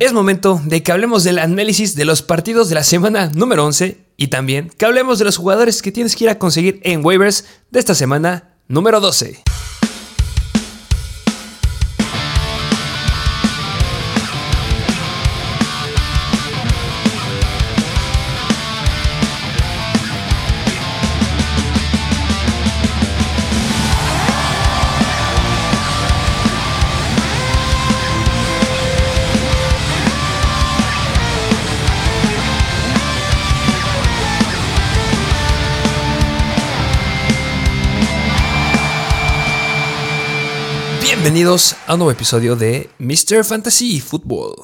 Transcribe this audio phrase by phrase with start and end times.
[0.00, 3.98] Es momento de que hablemos del análisis de los partidos de la semana número 11
[4.16, 7.44] y también que hablemos de los jugadores que tienes que ir a conseguir en waivers
[7.72, 9.42] de esta semana número 12.
[41.20, 43.44] Bienvenidos a un nuevo episodio de Mr.
[43.44, 44.54] Fantasy Football.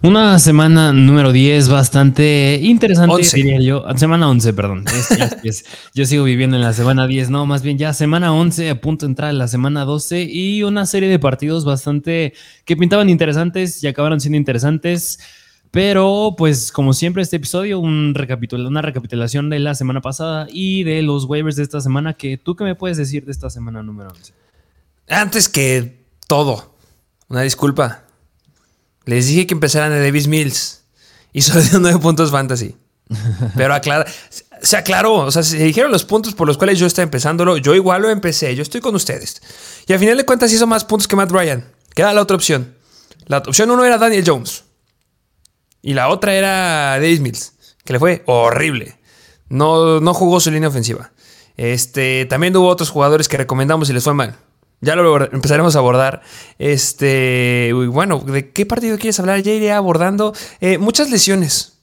[0.00, 3.84] Una semana número 10 bastante interesante, diría yo.
[3.96, 4.84] Semana 11, perdón.
[5.94, 9.06] yo sigo viviendo en la semana 10, no, más bien ya semana 11, a punto
[9.06, 12.32] de entrar a la semana 12 y una serie de partidos bastante
[12.64, 15.18] que pintaban interesantes y acabaron siendo interesantes.
[15.72, 18.14] Pero, pues, como siempre, este episodio, un
[18.52, 22.14] una recapitulación de la semana pasada y de los waivers de esta semana.
[22.14, 24.41] Que, ¿Tú qué me puedes decir de esta semana número 11?
[25.08, 26.74] Antes que todo,
[27.28, 28.04] una disculpa.
[29.04, 30.84] Les dije que empezaran de Davis Mills
[31.32, 32.76] y solo dio nueve puntos fantasy.
[33.56, 34.06] Pero aclara,
[34.62, 37.56] se aclaró, o sea, se dijeron los puntos por los cuales yo estaba empezándolo.
[37.56, 39.42] Yo igual lo empecé, yo estoy con ustedes.
[39.86, 41.64] Y al final de cuentas hizo más puntos que Matt Ryan.
[41.94, 42.76] Queda la otra opción.
[43.26, 44.64] La opción uno era Daniel Jones.
[45.82, 48.98] Y la otra era Davis Mills, que le fue horrible.
[49.48, 51.10] No, no jugó su línea ofensiva.
[51.56, 54.36] Este, también hubo otros jugadores que recomendamos y les fue mal.
[54.82, 56.22] Ya lo empezaremos a abordar.
[56.58, 59.40] Este, bueno, ¿de qué partido quieres hablar?
[59.40, 61.78] Ya iré abordando eh, muchas lesiones.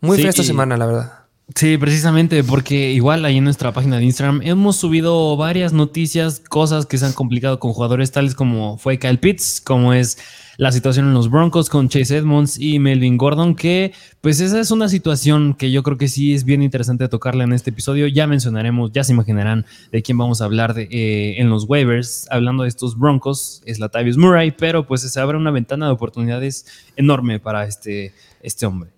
[0.00, 1.12] Muy fea esta semana, la verdad.
[1.54, 6.84] Sí, precisamente, porque igual ahí en nuestra página de Instagram hemos subido varias noticias, cosas
[6.84, 10.18] que se han complicado con jugadores tales como fue Kyle Pitts, como es
[10.58, 14.70] la situación en los Broncos con Chase Edmonds y Melvin Gordon, que pues esa es
[14.70, 18.08] una situación que yo creo que sí es bien interesante tocarla en este episodio.
[18.08, 22.26] Ya mencionaremos, ya se imaginarán de quién vamos a hablar de, eh, en los waivers.
[22.30, 25.92] Hablando de estos Broncos, es la Tavius Murray, pero pues se abre una ventana de
[25.92, 26.66] oportunidades
[26.96, 28.97] enorme para este, este hombre.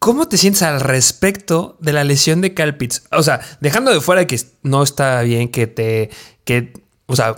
[0.00, 3.02] ¿Cómo te sientes al respecto de la lesión de Pitts?
[3.12, 6.08] O sea, dejando de fuera que no está bien que te.
[6.44, 6.72] que.
[7.04, 7.36] O sea,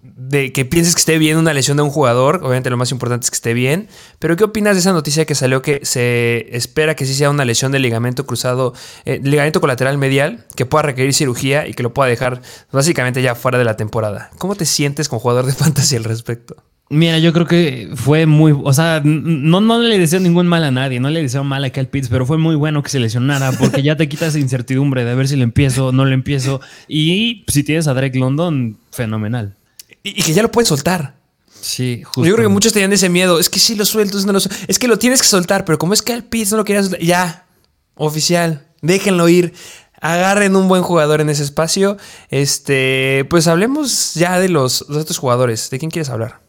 [0.00, 3.24] de que pienses que esté bien una lesión de un jugador, obviamente lo más importante
[3.24, 6.96] es que esté bien, pero ¿qué opinas de esa noticia que salió que se espera
[6.96, 8.72] que sí sea una lesión de ligamento cruzado,
[9.04, 12.40] eh, ligamento colateral medial, que pueda requerir cirugía y que lo pueda dejar
[12.72, 14.30] básicamente ya fuera de la temporada?
[14.38, 16.56] ¿Cómo te sientes como jugador de fantasy al respecto?
[16.90, 20.70] Mira, yo creo que fue muy, o sea, no, no le deseo ningún mal a
[20.70, 23.52] nadie, no le deseo mal a Cal Pitts, pero fue muy bueno que se lesionara
[23.52, 26.60] porque ya te quitas incertidumbre de ver si le empiezo o no le empiezo.
[26.88, 29.58] Y si tienes a Drake London, fenomenal
[30.02, 31.16] y, que ya lo puedes soltar.
[31.60, 32.24] Sí, justo.
[32.24, 33.38] Yo creo que muchos tenían ese miedo.
[33.38, 34.64] Es que si lo suelto, no lo suelto.
[34.68, 36.86] Es que lo tienes que soltar, pero como es que al Pitts no lo querías
[36.86, 37.46] soltar, ya,
[37.94, 39.52] oficial, déjenlo ir.
[40.00, 41.96] Agarren un buen jugador en ese espacio.
[42.30, 45.70] Este, pues hablemos ya de los, de otros jugadores.
[45.70, 46.40] ¿De quién quieres hablar?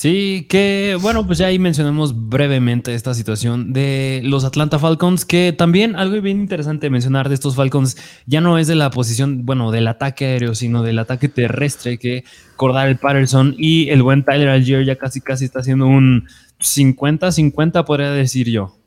[0.00, 5.52] Sí, que bueno, pues ya ahí mencionamos brevemente esta situación de los Atlanta Falcons, que
[5.52, 9.72] también algo bien interesante mencionar de estos Falcons ya no es de la posición, bueno,
[9.72, 12.22] del ataque aéreo, sino del ataque terrestre que
[12.54, 16.28] Cordar el Patterson y el buen Tyler Algier ya casi casi está haciendo un
[16.60, 18.77] 50-50, podría decir yo.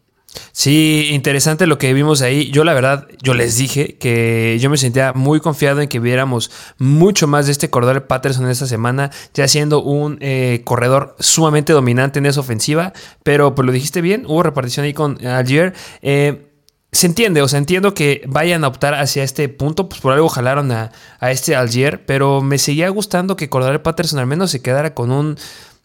[0.52, 2.52] Sí, interesante lo que vimos ahí.
[2.52, 6.52] Yo la verdad, yo les dije que yo me sentía muy confiado en que viéramos
[6.78, 12.20] mucho más de este corredor Patterson esta semana, ya siendo un eh, corredor sumamente dominante
[12.20, 12.94] en esa ofensiva,
[13.24, 15.74] pero pues lo dijiste bien, hubo repartición ahí con Algier.
[16.02, 16.48] Eh,
[16.94, 20.28] se entiende, o sea, entiendo que vayan a optar hacia este punto, pues por algo
[20.28, 24.62] jalaron a, a este Algier, pero me seguía gustando que Cordell Patterson al menos se
[24.62, 25.38] quedara con un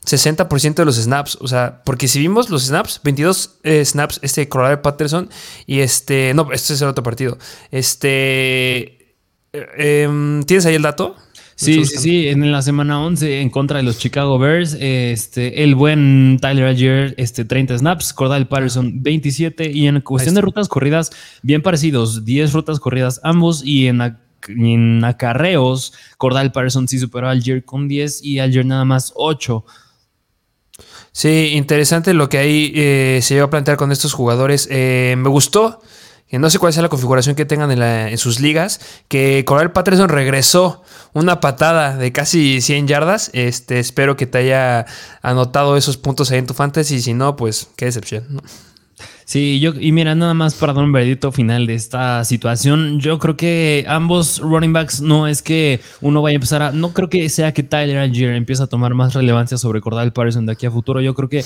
[0.07, 1.37] 60% de los snaps.
[1.41, 5.29] O sea, porque si vimos los snaps, 22 eh, snaps, este Cordell Patterson
[5.67, 6.33] y este.
[6.35, 7.39] No, este es el otro partido.
[7.71, 9.15] Este.
[9.53, 11.17] Eh, em, ¿Tienes ahí el dato?
[11.59, 15.75] Sí, sí, sí, en la semana 11 en contra de los Chicago Bears, este, el
[15.75, 21.13] buen Tyler Algier, este, 30 snaps, Cordell Patterson 27 y en cuestión de rutas corridas,
[21.43, 24.03] bien parecidos, 10 rutas corridas ambos y en,
[24.49, 29.65] en acarreos, Cordell Patterson sí superó a Algier con 10 y Algier nada más 8.
[31.17, 34.69] Sí, interesante lo que ahí eh, se llegó a plantear con estos jugadores.
[34.71, 35.81] Eh, me gustó,
[36.29, 40.11] que no sé cuál sea la configuración que tengan en, sus ligas, que Coral Patterson
[40.11, 40.83] regresó
[41.15, 43.31] una patada de casi 100 yardas.
[43.33, 44.85] Este, espero que te haya
[45.23, 47.01] anotado esos puntos ahí en tu fantasy.
[47.01, 48.43] Si no, pues qué decepción.
[49.27, 53.19] Sí, yo, y mira, nada más para dar un veredicto final de esta situación, yo
[53.19, 57.09] creo que ambos running backs no es que uno vaya a empezar a, no creo
[57.09, 60.67] que sea que Tyler Algier empiece a tomar más relevancia sobre Cordell Patterson de aquí
[60.67, 61.43] a futuro, yo creo que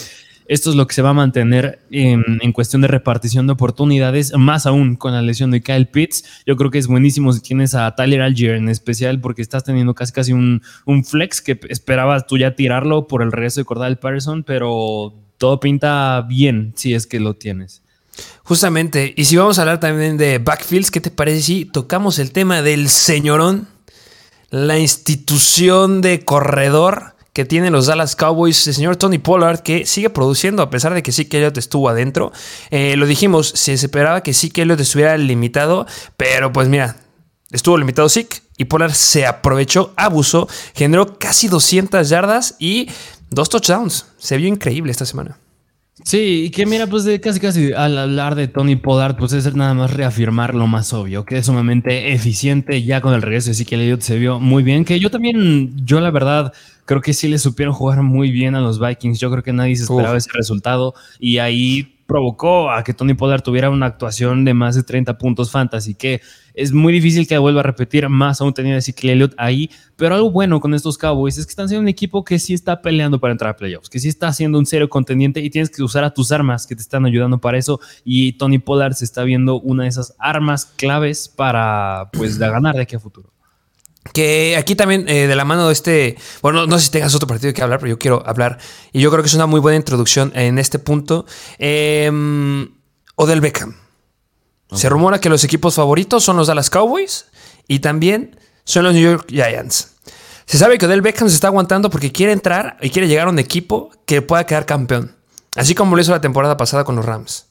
[0.47, 4.67] esto es lo que se va a mantener en, cuestión de repartición de oportunidades, más
[4.67, 6.43] aún con la lesión de Kyle Pitts.
[6.44, 9.94] Yo creo que es buenísimo si tienes a Tyler Algier en especial porque estás teniendo
[9.94, 13.97] casi casi un, un flex que esperabas tú ya tirarlo por el regreso de Cordell
[13.97, 17.81] Patterson, pero todo pinta bien si es que lo tienes.
[18.44, 22.31] Justamente, y si vamos a hablar también de backfields, ¿qué te parece si tocamos el
[22.31, 23.66] tema del señorón?
[24.50, 30.10] La institución de corredor que tienen los Dallas Cowboys, el señor Tony Pollard, que sigue
[30.10, 32.32] produciendo a pesar de que sí que Elliott estuvo adentro.
[32.70, 35.87] Eh, lo dijimos, se esperaba que sí que Elliott estuviera limitado,
[36.19, 36.96] pero pues mira,
[37.50, 38.28] estuvo limitado sí
[38.58, 42.90] y Pollard se aprovechó, abusó, generó casi 200 yardas y
[43.31, 44.06] dos touchdowns.
[44.19, 45.38] Se vio increíble esta semana.
[46.05, 49.55] Sí, y que mira, pues de casi casi al hablar de Tony Pollard, pues es
[49.55, 53.65] nada más reafirmar lo más obvio, que es sumamente eficiente ya con el regreso de
[53.65, 56.55] que Elliott se vio muy bien, que yo también, yo la verdad
[56.87, 59.76] creo que sí le supieron jugar muy bien a los Vikings, yo creo que nadie
[59.76, 64.53] se esperaba ese resultado y ahí provocó a que Tony Pollard tuviera una actuación de
[64.53, 66.21] más de 30 puntos fantasy, que
[66.55, 70.17] es muy difícil que vuelva a repetir más aún teniendo a Ezekiel Elliott ahí, pero
[70.17, 73.21] algo bueno con estos Cowboys es que están siendo un equipo que sí está peleando
[73.21, 76.03] para entrar a playoffs, que sí está siendo un serio contendiente y tienes que usar
[76.03, 79.61] a tus armas que te están ayudando para eso y Tony Pollard se está viendo
[79.61, 83.31] una de esas armas claves para pues ganar de aquí a futuro.
[84.12, 86.17] Que aquí también, eh, de la mano de este.
[86.43, 88.58] Bueno, no, sé si tengas otro partido que hablar, pero yo quiero hablar.
[88.93, 91.26] Y yo creo que es una muy buena introducción en este punto.
[91.58, 92.11] Eh,
[93.17, 93.76] Odell Beckham.
[94.73, 97.26] Se rumora que los equipos favoritos son los Dallas Cowboys
[97.67, 99.97] y también son los New York Giants.
[100.47, 103.31] Se sabe que Odell Beckham se está aguantando porque quiere entrar y quiere llegar a
[103.31, 105.17] un equipo que pueda quedar campeón.
[105.56, 107.50] Así como lo hizo la temporada pasada con los Rams.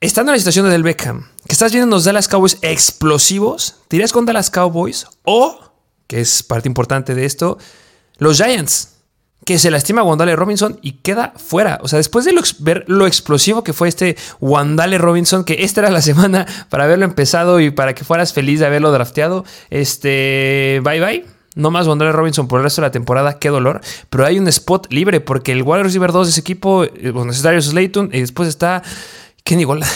[0.00, 4.12] Estando en la situación de Del Beckham, que estás viendo unos Dallas Cowboys explosivos, ¿tirías
[4.12, 5.58] con Dallas Cowboys o,
[6.06, 7.58] que es parte importante de esto,
[8.18, 8.94] los Giants?
[9.44, 11.78] que se lastima a Wandale Robinson y queda fuera.
[11.82, 15.90] O sea, después de ver lo explosivo que fue este Wandale Robinson, que esta era
[15.90, 21.00] la semana para haberlo empezado y para que fueras feliz de haberlo drafteado, este, bye
[21.00, 21.24] bye.
[21.54, 23.80] No más Wandale Robinson por el resto de la temporada, qué dolor.
[24.10, 27.32] Pero hay un spot libre porque el wide receiver 2 de ese equipo, eh, bueno,
[27.32, 28.82] es Darius Slayton y después está
[29.48, 29.88] Kenny Golladay.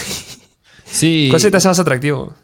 [0.87, 1.26] Sí.
[1.28, 2.34] ¿Cuál se te hace más atractivo?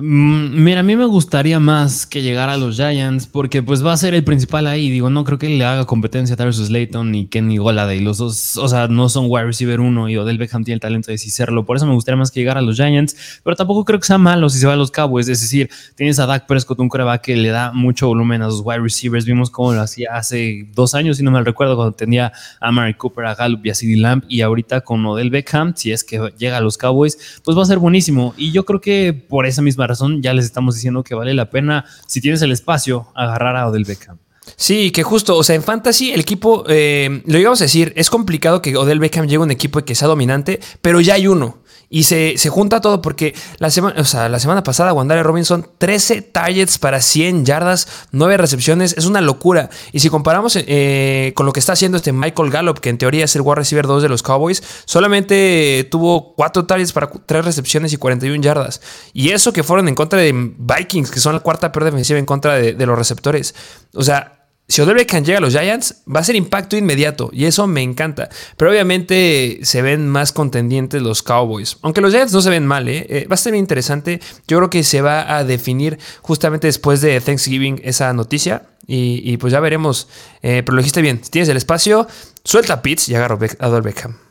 [0.00, 3.92] Mm, mira, a mí me gustaría más que llegara a los Giants porque pues va
[3.92, 4.90] a ser el principal ahí.
[4.90, 7.98] Digo, no creo que le haga competencia a Darius Slayton ni Kenny Goladay.
[7.98, 11.10] Los dos, o sea, no son wide receiver uno y Odell Beckham tiene el talento
[11.10, 11.66] de serlo.
[11.66, 14.18] Por eso me gustaría más que llegara a los Giants, pero tampoco creo que sea
[14.18, 15.26] malo si se va a los Cowboys.
[15.26, 18.60] Es decir, tienes a Dak Prescott, un coreback que le da mucho volumen a los
[18.64, 19.24] wide receivers.
[19.24, 22.94] Vimos cómo lo hacía hace dos años, si no me recuerdo, cuando tenía a Mary
[22.94, 24.22] Cooper, a Gallup y a CeeDee Lamb.
[24.28, 27.66] Y ahorita con Odell Beckham, si es que llega a los Cowboys, pues va a
[27.66, 28.32] ser buenísimo.
[28.36, 31.50] Y yo creo que por esa misma razón ya les estamos diciendo que vale la
[31.50, 34.18] pena, si tienes el espacio, agarrar a Odell Beckham.
[34.56, 38.10] Sí, que justo, o sea, en fantasy el equipo, eh, lo íbamos a decir, es
[38.10, 41.58] complicado que Odell Beckham llegue a un equipo que sea dominante, pero ya hay uno.
[41.90, 46.20] Y se, junta todo porque la semana, o sea, la semana pasada Wandale Robinson 13
[46.20, 49.70] targets para 100 yardas, 9 recepciones, es una locura.
[49.92, 53.24] Y si comparamos eh, con lo que está haciendo este Michael Gallup, que en teoría
[53.24, 57.92] es el wide receiver 2 de los Cowboys, solamente tuvo 4 targets para 3 recepciones
[57.94, 58.82] y 41 yardas.
[59.14, 62.26] Y eso que fueron en contra de Vikings, que son la cuarta peor defensiva en
[62.26, 63.54] contra de, de los receptores.
[63.94, 64.37] O sea,
[64.68, 67.82] si Odell Beckham llega a los Giants, va a ser impacto inmediato y eso me
[67.82, 68.28] encanta.
[68.58, 71.78] Pero obviamente se ven más contendientes los Cowboys.
[71.80, 73.06] Aunque los Giants no se ven mal, ¿eh?
[73.08, 74.20] eh va a ser interesante.
[74.46, 78.66] Yo creo que se va a definir justamente después de Thanksgiving esa noticia.
[78.90, 80.08] Y, pues ya veremos.
[80.42, 81.20] Eh, pero lo dijiste bien.
[81.22, 82.06] Si tienes el espacio,
[82.42, 84.27] suelta a Pitts y agarro a Odell Beckham.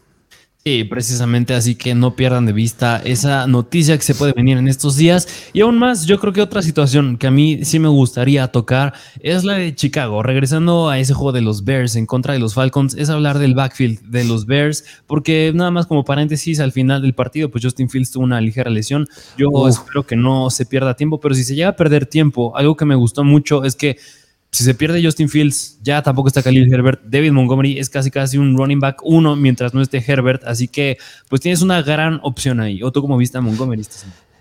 [0.67, 4.67] Sí, precisamente así que no pierdan de vista esa noticia que se puede venir en
[4.67, 5.49] estos días.
[5.53, 8.93] Y aún más, yo creo que otra situación que a mí sí me gustaría tocar
[9.21, 10.23] es la de Chicago.
[10.23, 13.55] Regresando a ese juego de los Bears en contra de los Falcons, es hablar del
[13.55, 17.89] backfield de los Bears, porque nada más como paréntesis, al final del partido, pues Justin
[17.89, 19.07] Fields tuvo una ligera lesión.
[19.37, 22.75] Yo espero que no se pierda tiempo, pero si se llega a perder tiempo, algo
[22.75, 23.95] que me gustó mucho es que
[24.57, 27.01] si se pierde Justin Fields, ya tampoco está Khalil Herbert.
[27.03, 30.43] David Montgomery es casi casi un running back uno mientras no esté Herbert.
[30.45, 30.97] Así que
[31.29, 32.81] pues tienes una gran opción ahí.
[32.81, 33.85] ¿O tú cómo viste a Montgomery?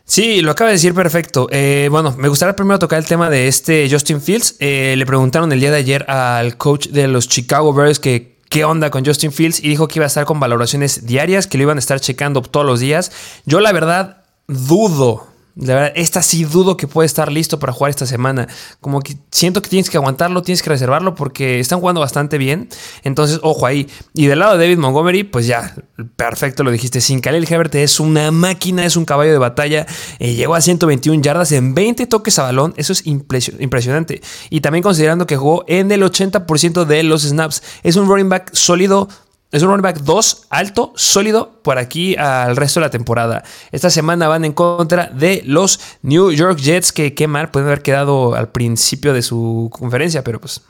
[0.07, 1.49] Sí, lo acaba de decir perfecto.
[1.51, 4.57] Eh, bueno, me gustaría primero tocar el tema de este Justin Fields.
[4.59, 8.65] Eh, le preguntaron el día de ayer al coach de los Chicago Bears que qué
[8.65, 11.65] onda con Justin Fields y dijo que iba a estar con valoraciones diarias, que lo
[11.65, 13.13] iban a estar checando todos los días.
[13.45, 17.89] Yo la verdad dudo La verdad, esta sí dudo que puede estar listo para jugar
[17.89, 18.47] esta semana.
[18.83, 22.69] Como que siento que tienes que aguantarlo, tienes que reservarlo porque están jugando bastante bien.
[23.05, 23.89] Entonces, ojo ahí.
[24.13, 25.75] Y del lado de David Montgomery, pues ya,
[26.17, 27.01] perfecto, lo dijiste.
[27.01, 29.87] Sin Khalil Herbert es una máquina, es un caballo de batalla.
[30.19, 32.75] Eh, llegó a 121 yardas en 20 toques a balón.
[32.77, 34.21] Eso es impresionante.
[34.51, 37.63] Y también considerando que jugó en el 80% de los snaps.
[37.83, 39.09] Es un running back sólido
[39.53, 43.45] es un running back 2 alto, sólido, por aquí al resto de la temporada.
[43.73, 47.83] Esta semana van en contra de los New York Jets, que qué mal pueden haber
[47.83, 50.61] quedado al principio de su conferencia, pero pues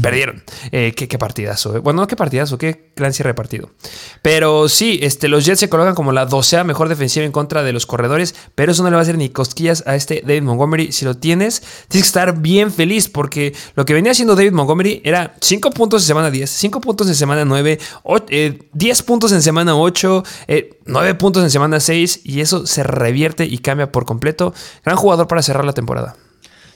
[0.00, 0.42] Perdieron.
[0.72, 1.76] Eh, ¿qué, partidazo.
[1.76, 1.78] Eh.
[1.78, 3.68] Bueno, no qué partidazo, qué gran cierre de partido.
[4.22, 7.74] Pero sí, este, los Jets se colocan como la docea mejor defensiva en contra de
[7.74, 10.90] los corredores, pero eso no le va a hacer ni cosquillas a este David Montgomery.
[10.90, 15.02] Si lo tienes, tienes que estar bien feliz porque lo que venía haciendo David Montgomery
[15.04, 17.78] era 5 puntos en semana 10, 5 puntos en semana 9,
[18.72, 20.24] 10 puntos en semana 8,
[20.86, 24.54] 9 eh, puntos en semana 6 y eso se revierte y cambia por completo.
[24.82, 26.16] Gran jugador para cerrar la temporada.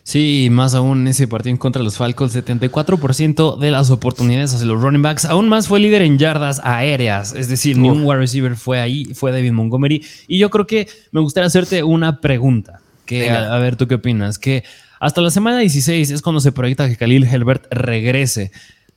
[0.09, 4.55] Sí, más aún en ese partido en contra de los Falcons, 74% de las oportunidades
[4.55, 5.27] hacia los running backs.
[5.27, 9.05] Aún más fue líder en yardas aéreas, es decir, ni un wide receiver fue ahí,
[9.12, 10.03] fue David Montgomery.
[10.27, 14.38] Y yo creo que me gustaría hacerte una pregunta, que a, ver tú qué opinas,
[14.38, 14.65] que
[14.99, 18.50] hasta la semana 16 es cuando se proyecta que Khalil Herbert regrese.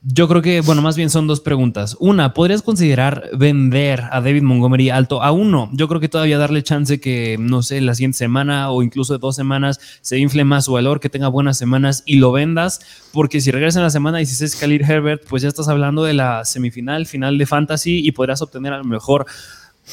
[0.03, 1.96] Yo creo que, bueno, más bien son dos preguntas.
[2.00, 5.22] Una, ¿podrías considerar vender a David Montgomery alto?
[5.22, 5.70] a uno?
[5.74, 9.36] Yo creo que todavía darle chance que, no sé, la siguiente semana o incluso dos
[9.36, 12.79] semanas se infle más su valor, que tenga buenas semanas y lo vendas,
[13.13, 16.46] porque si regresa en la semana 16 Khalil Herbert, pues ya estás hablando de la
[16.46, 19.27] semifinal, final de Fantasy y podrás obtener a lo mejor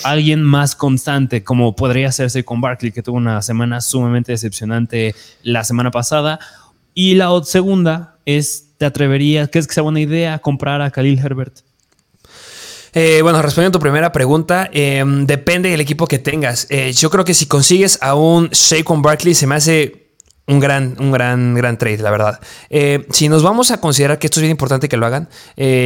[0.04, 5.64] alguien más constante, como podría hacerse con Barkley, que tuvo una semana sumamente decepcionante la
[5.64, 6.38] semana pasada.
[6.94, 9.48] Y la segunda es ¿Te atreverías?
[9.50, 11.58] ¿Crees que sea buena idea comprar a Khalil Herbert?
[12.94, 16.66] Eh, bueno, respondiendo a tu primera pregunta, em, depende del equipo que tengas.
[16.70, 20.08] Eh, yo creo que si consigues a un Shaquon Barkley, se me hace
[20.46, 22.40] un gran, un gran, gran trade, la verdad.
[22.70, 25.28] Eh, si nos vamos a considerar que esto es bien importante que lo hagan,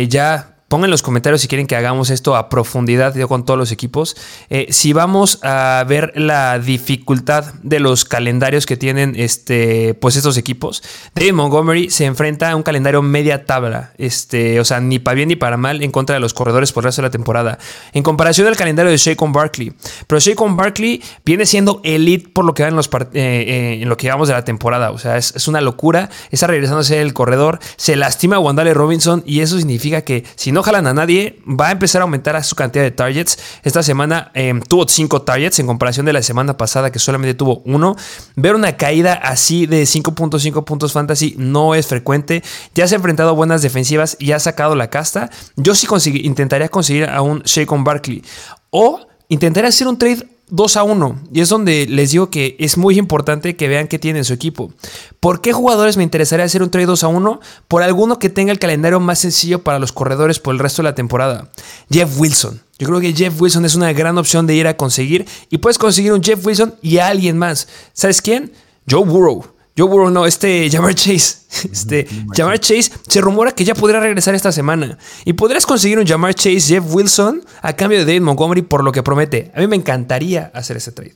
[0.08, 3.58] ya Pongan en los comentarios si quieren que hagamos esto a profundidad yo con todos
[3.58, 4.16] los equipos.
[4.48, 10.38] Eh, si vamos a ver la dificultad de los calendarios que tienen este, pues estos
[10.38, 10.82] equipos,
[11.14, 15.28] David Montgomery se enfrenta a un calendario media tabla, este, o sea, ni para bien
[15.28, 17.58] ni para mal en contra de los corredores por el resto de la temporada.
[17.92, 19.74] En comparación al calendario de Shaquon Barkley.
[20.06, 23.90] Pero Shaquon Barkley viene siendo elite por lo que va en, los eh, eh, en
[23.90, 24.90] lo que llevamos de la temporada.
[24.92, 26.08] O sea, es, una locura.
[26.30, 27.58] Está regresándose el corredor.
[27.76, 31.68] Se lastima a Wandale Robinson y eso significa que si no jalan a nadie, va
[31.68, 33.38] a empezar a aumentar a su cantidad de targets.
[33.62, 37.62] Esta semana em, tuvo 5 targets en comparación de la semana pasada que solamente tuvo
[37.64, 37.96] uno.
[38.36, 42.42] Ver una caída así de 5.5 puntos fantasy no es frecuente.
[42.74, 45.30] Ya se ha enfrentado buenas defensivas y ha sacado la casta.
[45.56, 45.86] Yo sí
[46.22, 48.22] intentaría conseguir a un Shaquon Barkley.
[48.70, 51.18] O intentaría hacer un trade 2 a 1.
[51.32, 54.70] Y es donde les digo que es muy importante que vean qué tiene su equipo.
[55.18, 57.40] ¿Por qué jugadores me interesaría hacer un trade 2 a 1?
[57.68, 60.90] Por alguno que tenga el calendario más sencillo para los corredores por el resto de
[60.90, 61.50] la temporada.
[61.90, 62.60] Jeff Wilson.
[62.78, 65.26] Yo creo que Jeff Wilson es una gran opción de ir a conseguir.
[65.48, 67.66] Y puedes conseguir un Jeff Wilson y a alguien más.
[67.94, 68.52] ¿Sabes quién?
[68.88, 69.46] Joe Burrow.
[69.76, 71.42] Joe Burrow, no, este Jamar Chase.
[71.70, 74.96] Este Jamar Chase se rumora que ya podría regresar esta semana.
[75.24, 78.92] Y podrías conseguir un Jamar Chase Jeff Wilson a cambio de David Montgomery por lo
[78.92, 79.50] que promete.
[79.54, 81.14] A mí me encantaría hacer ese trade.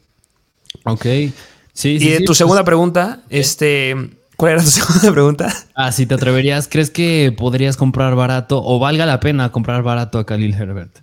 [0.84, 1.06] Ok.
[1.72, 3.94] Sí, y tu segunda pues, pregunta, este.
[4.36, 5.54] ¿Cuál era tu segunda pregunta?
[5.74, 10.18] Ah, si te atreverías, ¿crees que podrías comprar barato o valga la pena comprar barato
[10.18, 10.98] a Khalil Herbert?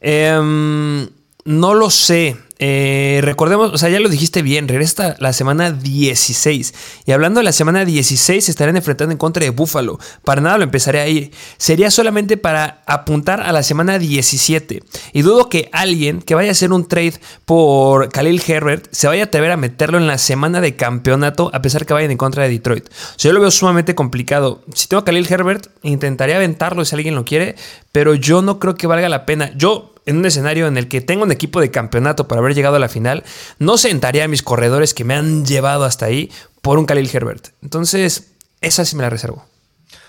[0.00, 1.08] Em,
[1.46, 2.36] no lo sé.
[2.58, 6.74] Eh, recordemos, o sea, ya lo dijiste bien, regresa la semana 16.
[7.04, 9.98] Y hablando de la semana 16, se estarán enfrentando en contra de Buffalo.
[10.24, 11.32] Para nada lo empezaré a ir.
[11.58, 14.82] Sería solamente para apuntar a la semana 17.
[15.12, 19.24] Y dudo que alguien que vaya a hacer un trade por Khalil Herbert se vaya
[19.24, 22.44] a atrever a meterlo en la semana de campeonato, a pesar que vayan en contra
[22.44, 22.88] de Detroit.
[22.88, 24.62] O sea, yo lo veo sumamente complicado.
[24.74, 27.54] Si tengo a Khalil Herbert, intentaría aventarlo si alguien lo quiere,
[27.92, 29.52] pero yo no creo que valga la pena.
[29.56, 32.76] Yo en un escenario en el que tengo un equipo de campeonato para haber llegado
[32.76, 33.24] a la final,
[33.58, 36.30] no sentaría a mis corredores que me han llevado hasta ahí
[36.62, 37.48] por un Khalil Herbert.
[37.62, 39.44] Entonces, esa sí me la reservo.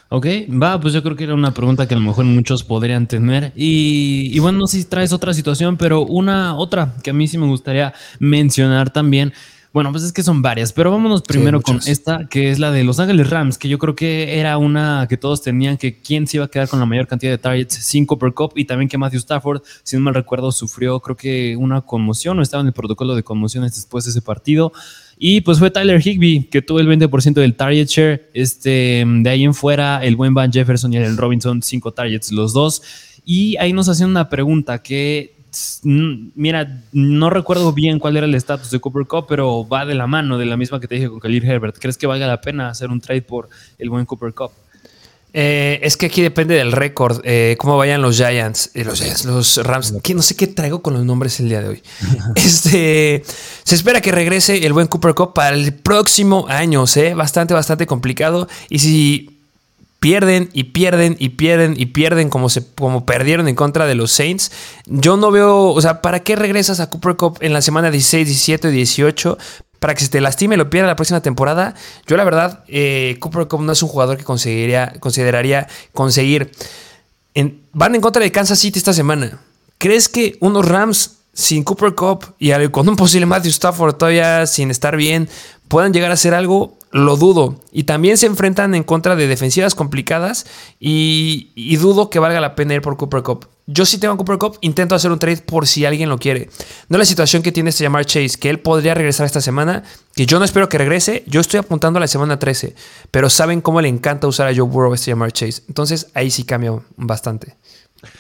[0.10, 3.08] Ok, va, pues yo creo que era una pregunta que a lo mejor muchos podrían
[3.08, 3.52] tener.
[3.56, 7.28] Y, y, bueno, no sé si traes otra situación, pero una otra que a mí
[7.28, 9.34] sí me gustaría mencionar también
[9.74, 12.84] bueno, pues es que son varias, pero vámonos primero con esta, que es la de
[12.84, 16.38] Los Ángeles Rams, que yo creo que era una que todos tenían, que quién se
[16.38, 18.98] iba a quedar con la mayor cantidad de targets, 5 per cup, y también que
[18.98, 22.74] Matthew Stafford, si no mal recuerdo, sufrió creo que una conmoción o estaba en el
[22.74, 24.72] protocolo de conmociones después de ese partido.
[25.20, 28.30] Y pues fue Tyler Higby, que tuvo el 20% del target share.
[28.34, 32.54] Este, de ahí en fuera, el buen Van Jefferson y el Robinson, 5 targets los
[32.54, 32.84] dos.
[33.26, 35.37] Y ahí nos hacían una pregunta que
[35.84, 40.08] mira, no recuerdo bien cuál era el estatus de Cooper Cup, pero va de la
[40.08, 41.78] mano de la misma que te dije con Khalil Herbert.
[41.80, 44.52] ¿Crees que valga la pena hacer un trade por el buen Cooper Cup?
[45.34, 49.26] Eh, es que aquí depende del récord, eh, cómo vayan los Giants, eh, los Giants,
[49.26, 49.94] los Rams.
[50.02, 51.84] Que no sé qué traigo con los nombres el día de hoy.
[52.36, 53.24] este,
[53.64, 56.86] se espera que regrese el buen Cooper Cup para el próximo año,
[57.16, 58.48] bastante, bastante complicado.
[58.70, 59.37] Y si
[60.00, 64.12] pierden y pierden y pierden y pierden como, se, como perdieron en contra de los
[64.12, 64.52] Saints.
[64.86, 68.28] Yo no veo, o sea, ¿para qué regresas a Cooper Cup en la semana 16,
[68.28, 69.38] 17 y 18?
[69.80, 71.76] Para que se te lastime y lo pierda la próxima temporada.
[72.08, 76.52] Yo la verdad, eh, Cooper Cup no es un jugador que conseguiría, consideraría conseguir.
[77.74, 79.40] van en contra de Kansas City esta semana.
[79.78, 84.72] ¿Crees que unos Rams sin Cooper Cup y con un posible Matthew Stafford todavía sin
[84.72, 85.30] estar bien
[85.68, 86.78] puedan llegar a hacer algo?
[86.92, 87.60] lo dudo.
[87.72, 90.46] Y también se enfrentan en contra de defensivas complicadas
[90.80, 93.48] y, dudo que valga la pena ir por Cooper Cup.
[93.70, 96.50] Yo sí tengo Cooper Cup, intento hacer un trade por si alguien lo quiere.
[96.88, 99.84] No la situación que tiene este llamar Chase, que él podría regresar esta semana,
[100.16, 102.76] que yo no espero que regrese, yo estoy apuntando a la semana 13,
[103.12, 105.64] pero saben cómo le encanta usar a Joe Burrow este llamar Chase.
[105.68, 107.58] Entonces ahí sí cambia bastante.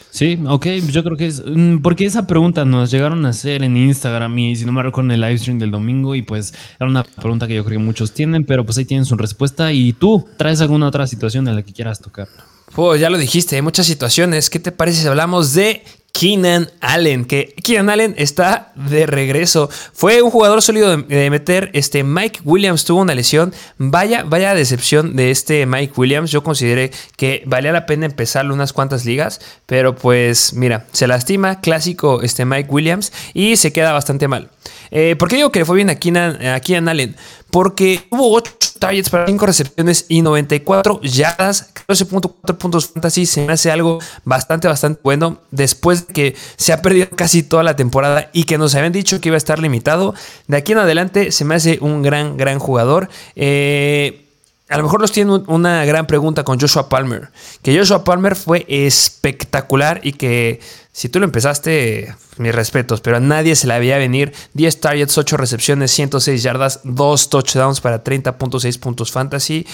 [0.10, 1.43] Sí, ok, yo creo que es.
[1.46, 5.10] Mm, porque esa pregunta nos llegaron a hacer en Instagram y si no me recuerdo
[5.10, 7.86] en el live stream del domingo, y pues era una pregunta que yo creo que
[7.86, 9.72] muchos tienen, pero pues ahí tienen su respuesta.
[9.72, 12.27] ¿Y tú traes alguna otra situación en la que quieras tocar?
[12.74, 14.50] Pues ya lo dijiste, hay muchas situaciones.
[14.50, 15.84] ¿Qué te parece si hablamos de
[16.19, 19.69] Keenan Allen, que Keenan Allen está de regreso.
[19.93, 21.69] Fue un jugador sólido de, meter.
[21.74, 23.53] Este Mike Williams tuvo una lesión.
[23.77, 26.31] Vaya, vaya decepción de este Mike Williams.
[26.31, 31.62] Yo consideré que valía la pena empezarle unas cuantas ligas, pero pues mira, se lastima,
[31.62, 34.50] clásico este Mike Williams y se queda bastante mal.
[34.89, 37.15] Eh, ¿Por qué digo que le fue bien a Keenan, Allen?
[37.51, 43.25] Porque hubo 8 targets para 5 recepciones y 94 yardas, 14.4 puntos fantasy.
[43.25, 45.39] Se me hace algo bastante, bastante bueno.
[45.51, 49.19] Después de que se ha perdido casi toda la temporada y que nos habían dicho
[49.22, 50.13] que iba a estar limitado.
[50.48, 53.10] De aquí en adelante se me hace un gran, gran jugador.
[53.36, 54.24] Eh
[54.69, 57.29] a lo mejor los tienen una gran pregunta con Joshua Palmer.
[57.62, 60.59] Que Joshua Palmer fue espectacular y que
[60.91, 64.33] si tú lo empezaste, mis respetos, pero a nadie se le había venir.
[64.53, 69.65] 10 targets, 8 recepciones, 106 yardas, 2 touchdowns para 30.6 puntos fantasy.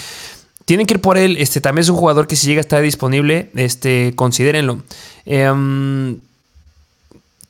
[0.64, 1.38] Tienen que ir por él.
[1.38, 4.82] Este también es un jugador que si llega a estar disponible, este, considérenlo.
[5.26, 6.20] Em,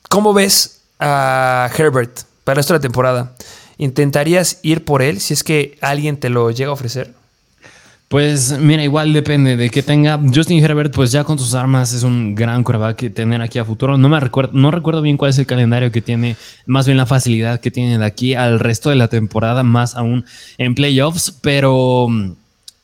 [0.09, 3.35] ¿Cómo ves a Herbert para esta temporada?
[3.77, 7.13] ¿Intentarías ir por él si es que alguien te lo llega a ofrecer?
[8.15, 10.21] Pues mira, igual depende de que tenga.
[10.33, 12.63] Justin Herbert, pues ya con sus armas es un gran
[12.97, 13.99] que tener aquí a futuro.
[13.99, 17.07] No me recuerdo, no recuerdo bien cuál es el calendario que tiene, más bien la
[17.07, 20.25] facilidad que tiene de aquí al resto de la temporada, más aún
[20.59, 22.07] en playoffs, pero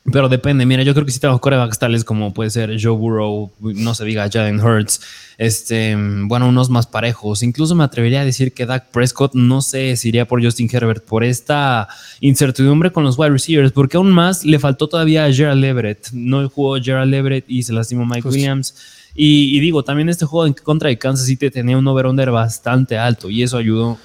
[0.05, 3.51] pero depende, mira, yo creo que si tengo corebacks tales como puede ser Joe Burrow,
[3.59, 4.99] no se diga Jalen Hurts,
[5.37, 7.43] este, bueno, unos más parejos.
[7.43, 11.05] Incluso me atrevería a decir que Dak Prescott no sé si iría por Justin Herbert
[11.05, 11.87] por esta
[12.19, 16.09] incertidumbre con los wide receivers, porque aún más le faltó todavía a Gerald Everett.
[16.13, 18.73] No jugó Gerald Everett y se lastimó Mike Williams.
[19.13, 23.29] Y, digo, también este juego en contra de Kansas City tenía un over-under bastante alto
[23.29, 23.97] y eso ayudó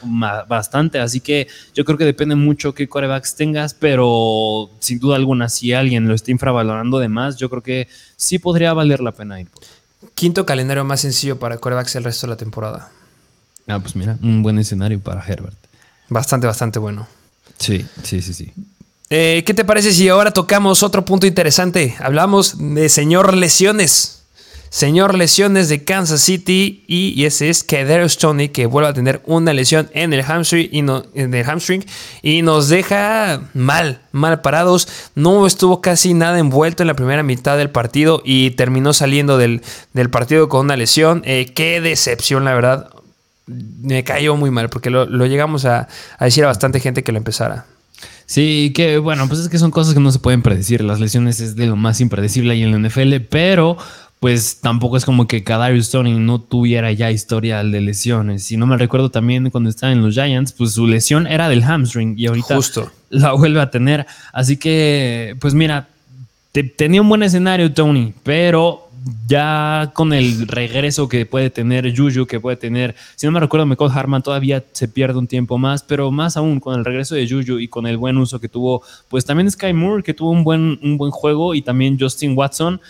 [0.49, 0.99] bastante.
[0.99, 5.73] Así que yo creo que depende mucho qué corebacks tengas, pero sin duda alguna, si
[5.73, 9.49] alguien lo está infravalorando de más, yo creo que sí podría valer la pena ir.
[10.15, 12.91] Quinto calendario más sencillo para corebacks el resto de la temporada.
[13.69, 15.57] Ah, pues mira, un buen escenario para Herbert.
[16.09, 17.07] Bastante, bastante bueno.
[17.59, 18.53] Sí, sí, sí, sí.
[19.09, 21.95] Eh, ¿Qué te parece si ahora tocamos otro punto interesante?
[22.01, 24.17] Hablamos de señor lesiones
[24.69, 29.53] señor lesiones de Kansas City y, ese es Kadarius Tony que vuelve a tener una
[29.53, 31.85] lesión en el hamstring y, en el hamstring
[32.23, 34.89] y nos deja mal, mal parados.
[35.15, 39.63] No estuvo casi nada envuelto en la primera mitad del partido y terminó saliendo del,
[40.11, 41.23] partido con una lesión.
[41.25, 42.91] Eh, qué decepción, la verdad.
[43.47, 47.19] Me cayó muy mal porque lo, llegamos a, a decir a bastante gente que lo
[47.19, 47.67] empezara.
[48.27, 50.83] Sí, que bueno, pues es que son cosas que no se pueden predecir.
[50.83, 53.79] Las lesiones es de lo más impredecible ahí en la NFL, pero
[54.21, 58.45] pues tampoco es como que Kadarius Tony no tuviera ya historial de lesiones.
[58.45, 61.63] Si no me recuerdo también cuando estaba en los Giants, pues su lesión era del
[61.63, 62.59] hamstring y ahorita
[63.11, 64.07] la vuelve a tener.
[64.33, 65.89] Así que, pues mira,
[66.77, 68.87] tenía un buen escenario Tony, pero
[69.29, 73.67] ya con el regreso que puede tener Juju, que puede tener, si no me recuerdo,
[73.67, 77.29] Michael Harman todavía se pierde un tiempo más, pero más aún con el regreso de
[77.29, 80.43] Juju y con el buen uso que tuvo, pues también Sky Moore, que tuvo un
[80.43, 82.81] buen, un buen juego, y también Justin Watson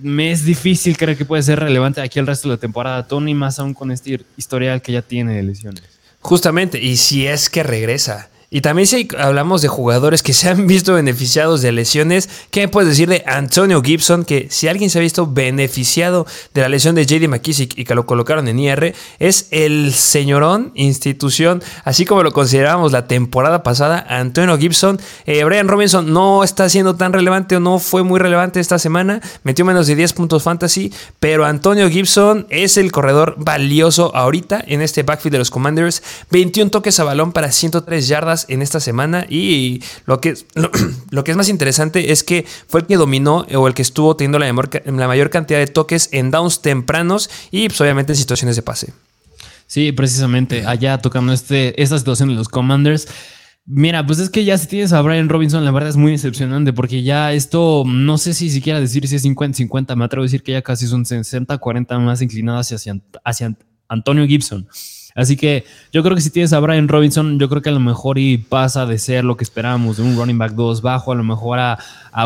[0.00, 3.34] me es difícil creer que puede ser relevante aquí el resto de la temporada, Tony,
[3.34, 5.82] más aún con este historial que ya tiene de lesiones.
[6.20, 8.28] Justamente, y si es que regresa.
[8.54, 12.90] Y también si hablamos de jugadores que se han visto beneficiados de lesiones, ¿qué puedes
[12.90, 14.26] decir de Antonio Gibson?
[14.26, 17.94] Que si alguien se ha visto beneficiado de la lesión de JD McKissick y que
[17.94, 24.04] lo colocaron en IR, es el señorón institución, así como lo considerábamos la temporada pasada,
[24.06, 25.00] Antonio Gibson.
[25.24, 29.22] Eh, Brian Robinson no está siendo tan relevante o no fue muy relevante esta semana,
[29.44, 34.82] metió menos de 10 puntos fantasy, pero Antonio Gibson es el corredor valioso ahorita en
[34.82, 36.02] este backfield de los Commanders.
[36.30, 40.34] 21 toques a balón para 103 yardas en esta semana y lo que,
[41.10, 44.16] lo, que es más interesante es que fue el que dominó o el que estuvo
[44.16, 48.16] teniendo la mayor, la mayor cantidad de toques en downs tempranos y pues, obviamente en
[48.16, 48.92] situaciones de pase.
[49.66, 53.08] Sí, precisamente allá tocando este, esta situación de los Commanders.
[53.64, 56.72] Mira, pues es que ya si tienes a Brian Robinson, la verdad es muy decepcionante
[56.72, 60.42] porque ya esto, no sé si siquiera decir si es 50-50, me atrevo a decir
[60.42, 63.56] que ya casi son 60-40 más inclinadas hacia, hacia
[63.88, 64.68] Antonio Gibson.
[65.14, 67.80] Así que yo creo que si tienes a Brian Robinson, yo creo que a lo
[67.80, 71.14] mejor y pasa de ser lo que esperábamos de un running back 2 bajo, a
[71.14, 71.78] lo mejor a,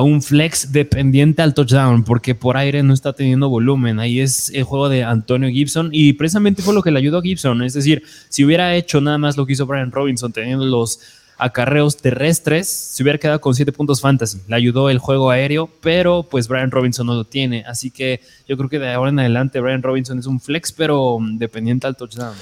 [0.03, 3.99] un flex dependiente al touchdown, porque por aire no está teniendo volumen.
[3.99, 7.23] Ahí es el juego de Antonio Gibson y precisamente fue lo que le ayudó a
[7.23, 7.63] Gibson.
[7.63, 11.01] Es decir, si hubiera hecho nada más lo que hizo Brian Robinson, teniendo los
[11.39, 14.41] acarreos terrestres, se hubiera quedado con 7 puntos fantasy.
[14.49, 17.65] Le ayudó el juego aéreo, pero pues Brian Robinson no lo tiene.
[17.67, 21.19] Así que yo creo que de ahora en adelante Brian Robinson es un flex, pero
[21.21, 22.35] dependiente al touchdown.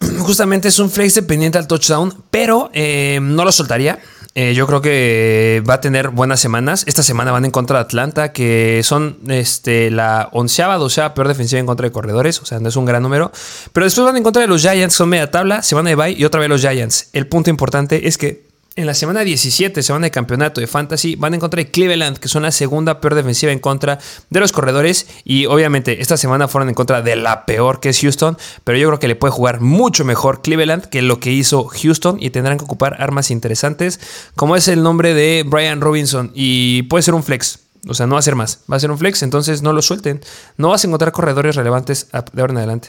[0.18, 3.98] Justamente es un flex dependiente al touchdown, pero eh, no lo soltaría.
[4.36, 6.82] Eh, yo creo que va a tener buenas semanas.
[6.88, 11.60] Esta semana van en contra de Atlanta, que son este, la onceava, doceava peor defensiva
[11.60, 12.40] en contra de corredores.
[12.42, 13.30] O sea, no es un gran número.
[13.72, 16.10] Pero después van en contra de los Giants, son media tabla, se van de bye
[16.10, 17.10] y otra vez los Giants.
[17.12, 21.34] El punto importante es que en la semana 17, semana de campeonato de Fantasy, van
[21.34, 25.06] en contra de Cleveland, que son la segunda peor defensiva en contra de los corredores.
[25.24, 28.36] Y obviamente esta semana fueron en contra de la peor, que es Houston.
[28.64, 32.18] Pero yo creo que le puede jugar mucho mejor Cleveland que lo que hizo Houston.
[32.20, 34.00] Y tendrán que ocupar armas interesantes,
[34.34, 36.32] como es el nombre de Brian Robinson.
[36.34, 37.60] Y puede ser un flex.
[37.86, 38.60] O sea, no va a ser más.
[38.70, 40.20] Va a ser un flex, entonces no lo suelten.
[40.56, 42.88] No vas a encontrar corredores relevantes de ahora en adelante.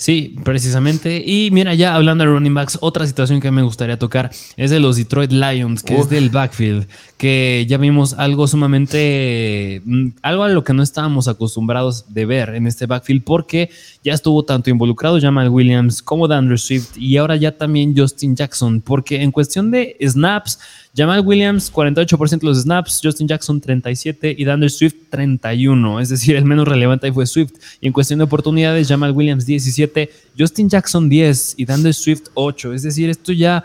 [0.00, 1.22] Sí, precisamente.
[1.26, 4.80] Y mira, ya hablando de running backs, otra situación que me gustaría tocar es de
[4.80, 10.48] los Detroit Lions, que es del backfield, que ya vimos algo sumamente, mm, algo a
[10.48, 13.68] lo que no estábamos acostumbrados de ver en este backfield, porque
[14.02, 18.80] ya estuvo tanto involucrado Jamal Williams como Dandre Swift y ahora ya también Justin Jackson,
[18.80, 20.60] porque en cuestión de snaps,
[20.96, 26.36] Jamal Williams 48% de los snaps, Justin Jackson 37 y Dandre Swift 31, es decir,
[26.36, 27.52] el menos relevante ahí fue Swift.
[27.80, 32.74] Y en cuestión de oportunidades, Jamal Williams 17, Justin Jackson 10 y Dandre Swift 8,
[32.74, 33.62] es decir, esto ya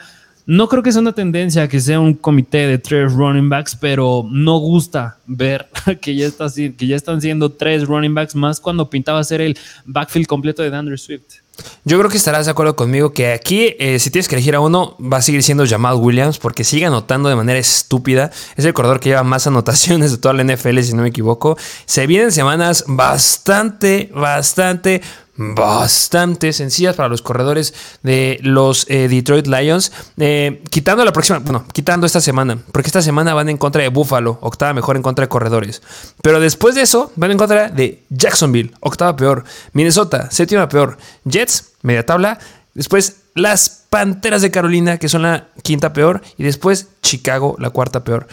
[0.47, 4.27] no creo que sea una tendencia que sea un comité de tres running backs, pero
[4.29, 5.67] no gusta ver
[6.01, 9.57] que ya, está, que ya están siendo tres running backs más cuando pintaba ser el
[9.85, 11.44] backfield completo de Dandre Swift.
[11.83, 14.59] Yo creo que estarás de acuerdo conmigo que aquí, eh, si tienes que elegir a
[14.59, 18.31] uno, va a seguir siendo Jamal Williams porque sigue anotando de manera estúpida.
[18.55, 21.57] Es el corredor que lleva más anotaciones de toda la NFL, si no me equivoco.
[21.85, 25.01] Se vienen semanas bastante, bastante
[25.37, 29.91] bastante sencillas para los corredores de los eh, Detroit Lions.
[30.17, 33.89] Eh, quitando la próxima, bueno, quitando esta semana, porque esta semana van en contra de
[33.89, 35.81] Buffalo, octava mejor en contra de corredores.
[36.21, 39.43] Pero después de eso, van en contra de Jacksonville, octava peor.
[39.73, 40.97] Minnesota, séptima peor.
[41.25, 42.39] Jets, media tabla.
[42.73, 46.21] Después las Panteras de Carolina, que son la quinta peor.
[46.37, 48.27] Y después Chicago, la cuarta peor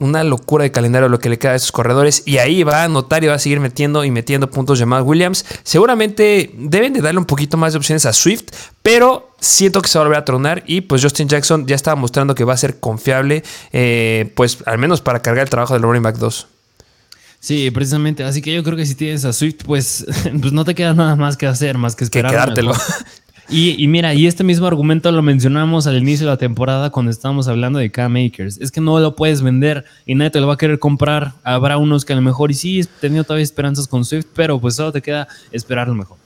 [0.00, 2.22] una locura de calendario lo que le queda a esos corredores.
[2.26, 5.44] Y ahí va a anotar y va a seguir metiendo y metiendo puntos llamados Williams.
[5.62, 8.46] Seguramente deben de darle un poquito más de opciones a Swift,
[8.82, 10.64] pero siento que se va a volver a tronar.
[10.66, 14.78] Y pues Justin Jackson ya estaba mostrando que va a ser confiable, eh, pues al
[14.78, 16.46] menos para cargar el trabajo del running back 2.
[17.40, 18.24] Sí, precisamente.
[18.24, 20.06] Así que yo creo que si tienes a Swift, pues,
[20.40, 22.30] pues no te queda nada más que hacer, más que esperar.
[22.30, 22.72] Que quedártelo.
[23.52, 27.48] Y, mira, y este mismo argumento lo mencionamos al inicio de la temporada cuando estábamos
[27.48, 28.58] hablando de K-Makers.
[28.60, 31.32] Es que no lo puedes vender y nadie te lo va a querer comprar.
[31.42, 34.60] Habrá unos que a lo mejor, y sí, he tenido todavía esperanzas con Swift, pero
[34.60, 36.16] pues solo te queda esperar lo mejor.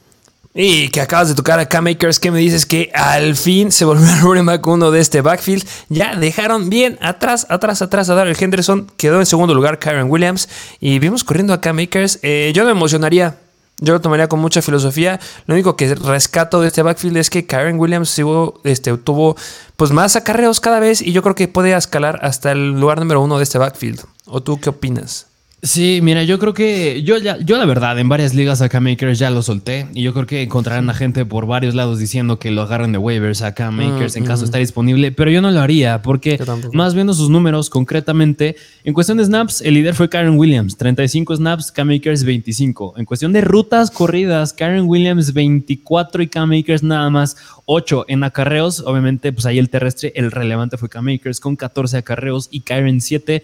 [0.53, 4.07] Y que acabas de tocar a K-Makers, que me dices que al fin se volvió
[4.15, 5.67] el running back uno de este backfield.
[5.89, 8.87] Ya dejaron bien atrás, atrás, atrás a Darrell Henderson.
[8.99, 10.49] Quedó en segundo lugar Karen Williams.
[10.79, 12.21] Y vimos corriendo a K-Makers.
[12.23, 13.39] Eh, yo me emocionaría
[13.85, 15.21] yo lo tomaría con mucha filosofía.
[15.47, 18.19] Lo único que rescato de este backfield es que Karen Williams
[18.65, 19.37] este, tuvo
[19.77, 23.21] pues más acarreos cada vez y yo creo que puede escalar hasta el lugar número
[23.21, 24.01] uno de este backfield.
[24.27, 25.27] ¿O tú qué opinas?
[25.65, 28.85] Sí, mira, yo creo que yo ya, yo la verdad, en varias ligas a Cam
[28.85, 32.39] Makers ya lo solté y yo creo que encontrarán a gente por varios lados diciendo
[32.39, 35.51] que lo agarren de waivers a Cam Makers en caso esté disponible, pero yo no
[35.51, 36.39] lo haría porque
[36.75, 41.37] más viendo sus números concretamente, en cuestión de snaps, el líder fue Karen Williams, 35
[41.37, 42.99] snaps, Cam Makers 25.
[42.99, 48.23] En cuestión de rutas corridas, Karen Williams 24 y Cam Makers nada más 8 en
[48.23, 52.61] acarreos, obviamente pues ahí el terrestre, el relevante fue Cam Makers con 14 acarreos y
[52.61, 53.43] Karen 7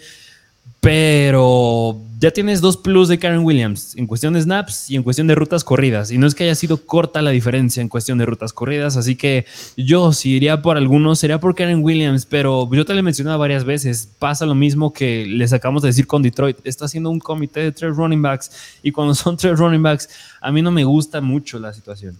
[0.80, 5.26] pero ya tienes dos plus de Karen Williams en cuestión de snaps y en cuestión
[5.26, 6.10] de rutas corridas.
[6.10, 8.98] Y no es que haya sido corta la diferencia en cuestión de rutas corridas.
[8.98, 12.26] Así que yo, si iría por algunos, sería por Karen Williams.
[12.26, 14.06] Pero yo te lo he mencionado varias veces.
[14.18, 16.58] Pasa lo mismo que les acabamos de decir con Detroit.
[16.64, 18.50] Está haciendo un comité de tres running backs.
[18.82, 20.10] Y cuando son tres running backs,
[20.42, 22.18] a mí no me gusta mucho la situación.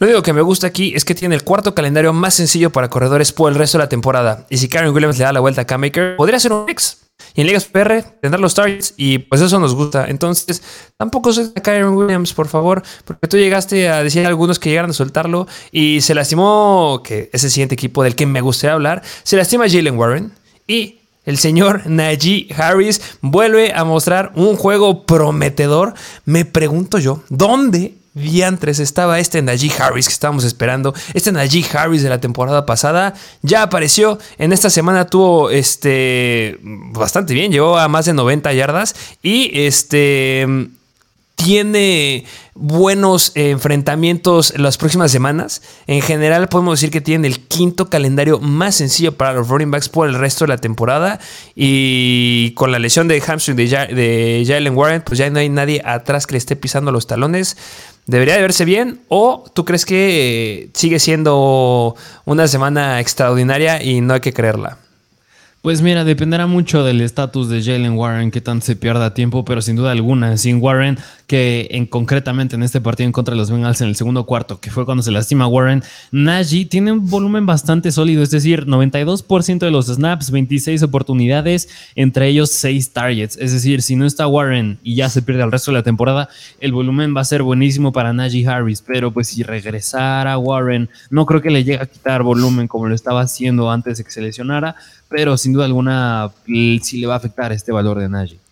[0.00, 2.90] Lo único que me gusta aquí es que tiene el cuarto calendario más sencillo para
[2.90, 4.44] corredores por el resto de la temporada.
[4.50, 7.05] Y si Karen Williams le da la vuelta a Cam Maker, podría ser un ex.
[7.34, 10.06] Y en Ligas PR tendrá los targets y pues eso nos gusta.
[10.08, 10.62] Entonces,
[10.96, 14.90] tampoco soy Kyron Williams, por favor, porque tú llegaste a decir a algunos que llegaron
[14.90, 19.02] a soltarlo y se lastimó, que es el siguiente equipo del que me gustaría hablar,
[19.22, 20.32] se lastima Jalen Warren
[20.66, 25.94] y el señor Najee Harris vuelve a mostrar un juego prometedor.
[26.24, 30.94] Me pregunto yo, ¿dónde diantres estaba este Najee Harris que estábamos esperando.
[31.14, 34.18] Este Najee Harris de la temporada pasada ya apareció.
[34.38, 40.46] En esta semana tuvo este bastante bien, llegó a más de 90 yardas y este
[41.36, 45.62] tiene buenos enfrentamientos en las próximas semanas.
[45.86, 49.88] En general podemos decir que tiene el quinto calendario más sencillo para los running backs
[49.88, 51.20] por el resto de la temporada.
[51.54, 56.26] Y con la lesión de hamstring de, Jalen Warren, pues ya no hay nadie atrás
[56.26, 57.56] que le esté pisando los talones.
[58.06, 64.14] ¿Debería de verse bien o tú crees que sigue siendo una semana extraordinaria y no
[64.14, 64.78] hay que creerla?
[65.66, 69.60] Pues mira, dependerá mucho del estatus de Jalen Warren, que tanto se pierda tiempo, pero
[69.60, 70.96] sin duda alguna, sin Warren,
[71.26, 74.60] que en, concretamente en este partido en contra de los Bengals en el segundo cuarto,
[74.60, 79.58] que fue cuando se lastima Warren, Najee tiene un volumen bastante sólido, es decir, 92%
[79.58, 83.36] de los snaps, 26 oportunidades, entre ellos 6 targets.
[83.38, 86.28] Es decir, si no está Warren y ya se pierde el resto de la temporada,
[86.60, 91.26] el volumen va a ser buenísimo para Najee Harris, pero pues si regresara Warren, no
[91.26, 94.20] creo que le llegue a quitar volumen como lo estaba haciendo antes de que se
[94.22, 94.76] lesionara,
[95.08, 98.45] pero sin duda alguna sí le va a afectar este valor de Najee.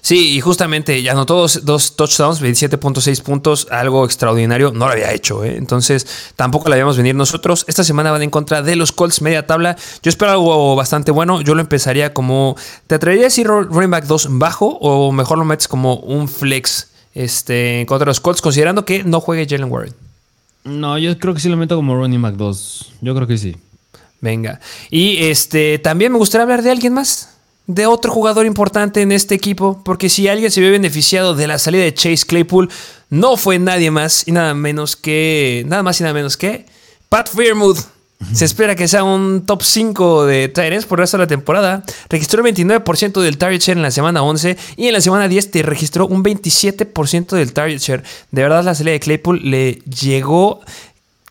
[0.00, 5.12] Sí, y justamente ya anotó dos, dos touchdowns, 27.6 puntos, algo extraordinario, no lo había
[5.12, 5.56] hecho, ¿eh?
[5.56, 7.64] entonces tampoco la habíamos venir nosotros.
[7.68, 9.76] Esta semana van en contra de los Colts, media tabla.
[10.02, 14.04] Yo espero algo bastante bueno, yo lo empezaría como, ¿te atreverías a decir running back
[14.04, 18.40] 2 bajo o mejor lo metes como un flex este, en contra de los Colts,
[18.40, 19.94] considerando que no juegue Jalen Warren?
[20.64, 23.56] No, yo creo que sí lo meto como running back 2, yo creo que sí.
[24.22, 27.39] Venga, y este, también me gustaría hablar de alguien más
[27.74, 31.58] de otro jugador importante en este equipo, porque si alguien se ve beneficiado de la
[31.58, 32.68] salida de Chase Claypool,
[33.10, 36.66] no fue nadie más y nada menos que, nada más y nada menos que
[37.08, 37.78] Pat Fairmouth.
[38.34, 41.82] Se espera que sea un top 5 de Tyrants por el resto de la temporada.
[42.10, 45.50] Registró el 29% del target share en la semana 11 y en la semana 10
[45.50, 48.02] te registró un 27% del target share.
[48.30, 50.60] De verdad la salida de Claypool le llegó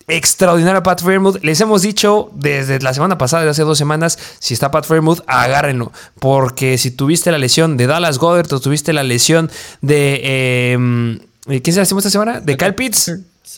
[0.09, 1.37] extraordinaria Pat Fairmouth.
[1.41, 5.21] Les hemos dicho desde la semana pasada, desde hace dos semanas, si está Pat Fairmouth,
[5.27, 5.91] agárrenlo.
[6.19, 9.49] Porque si tuviste la lesión de Dallas Goddard o tuviste la lesión
[9.81, 10.73] de...
[10.73, 12.41] Em, ¿Quién se lastimó esta semana?
[12.41, 13.11] ¿De Kyle Pitts?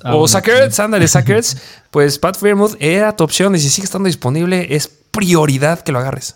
[0.05, 1.57] o Sackers, ándale, Sackers.
[1.91, 5.99] pues Pat Fairmouth era tu opción y si sigue estando disponible, es prioridad que lo
[5.99, 6.35] agarres.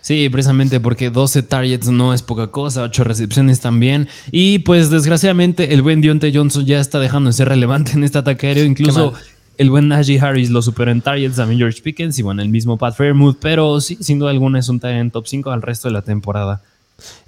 [0.00, 4.08] Sí, precisamente porque 12 targets no es poca cosa, 8 recepciones también.
[4.30, 8.18] Y pues desgraciadamente el buen Dionte Johnson ya está dejando de ser relevante en este
[8.18, 8.64] ataque aéreo.
[8.64, 9.12] Incluso
[9.58, 12.78] el buen Najee Harris lo superó en targets también George Pickens y bueno, el mismo
[12.78, 13.36] Pat Fairmouth.
[13.40, 16.62] Pero sí, sin duda alguna es un en top 5 al resto de la temporada.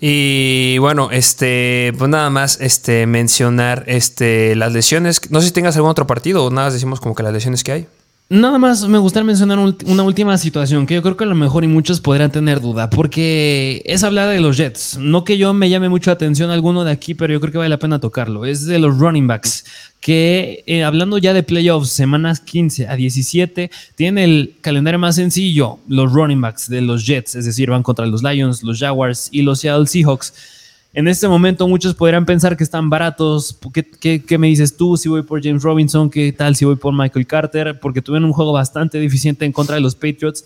[0.01, 5.31] Y bueno, este, pues nada más este, mencionar este, las lesiones.
[5.31, 7.73] No sé si tengas algún otro partido o nada, decimos como que las lesiones que
[7.73, 7.87] hay.
[8.33, 11.65] Nada más me gustaría mencionar una última situación que yo creo que a lo mejor
[11.65, 14.97] y muchos podrían tener duda, porque es hablar de los Jets.
[14.97, 17.59] No que yo me llame mucho atención a alguno de aquí, pero yo creo que
[17.59, 18.47] vale la pena tocarlo.
[18.47, 19.67] Es de los running backs,
[20.01, 25.81] que eh, hablando ya de playoffs, semanas 15 a 17, tiene el calendario más sencillo,
[25.87, 29.43] los running backs de los Jets, es decir, van contra los Lions, los Jaguars y
[29.43, 30.33] los Seattle Seahawks.
[30.95, 33.59] En este momento muchos podrían pensar que están baratos.
[33.99, 36.11] ¿Qué, me dices tú si voy por James Robinson?
[36.11, 37.81] ¿Qué tal si voy por Michael Carter?
[37.81, 40.45] Porque tuvieron un juego bastante deficiente en contra de los Patriots,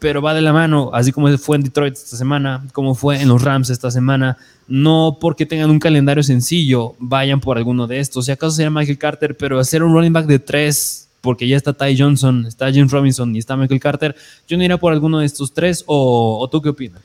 [0.00, 3.28] pero va de la mano, así como fue en Detroit esta semana, como fue en
[3.28, 4.36] los Rams esta semana.
[4.66, 8.26] No porque tengan un calendario sencillo, vayan por alguno de estos.
[8.26, 11.72] Si acaso sería Michael Carter, pero hacer un running back de tres, porque ya está
[11.72, 14.16] Ty Johnson, está James Robinson y está Michael Carter,
[14.48, 17.00] yo no iría por alguno de estos tres, o, o tú qué opinas?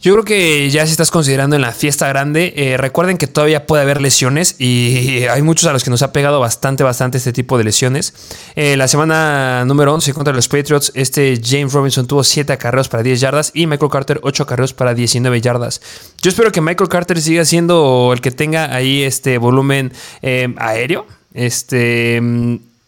[0.00, 3.66] Yo creo que ya si estás considerando en la fiesta grande, eh, recuerden que todavía
[3.66, 7.32] puede haber lesiones y hay muchos a los que nos ha pegado bastante, bastante este
[7.32, 8.14] tipo de lesiones.
[8.54, 13.02] Eh, la semana número 11 contra los Patriots, este James Robinson tuvo 7 acarreos para
[13.02, 15.80] 10 yardas y Michael Carter 8 acarreos para 19 yardas.
[16.22, 21.06] Yo espero que Michael Carter siga siendo el que tenga ahí este volumen eh, aéreo.
[21.34, 22.22] Este,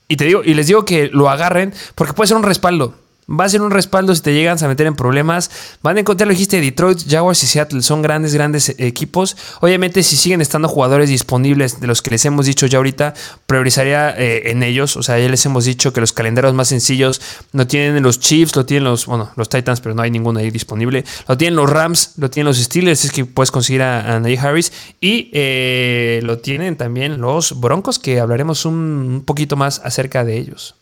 [0.07, 3.00] y te digo, y les digo que lo agarren porque puede ser un respaldo
[3.31, 5.51] va a ser un respaldo si te llegan a meter en problemas.
[5.83, 9.37] Van a encontrar, lo dijiste, Detroit, Jaguars y Seattle son grandes, grandes equipos.
[9.61, 13.15] Obviamente, si siguen estando jugadores disponibles de los que les hemos dicho ya ahorita,
[13.47, 14.97] priorizaría eh, en ellos.
[14.97, 17.21] O sea, ya les hemos dicho que los calendarios más sencillos
[17.53, 20.51] lo tienen los Chiefs, lo tienen los, bueno, los Titans, pero no hay ninguno ahí
[20.51, 21.05] disponible.
[21.29, 24.73] Lo tienen los Rams, lo tienen los Steelers, es que puedes conseguir a, a Harris.
[25.01, 30.75] Y eh, lo tienen también los Broncos, que hablaremos un poquito más acerca de ellos.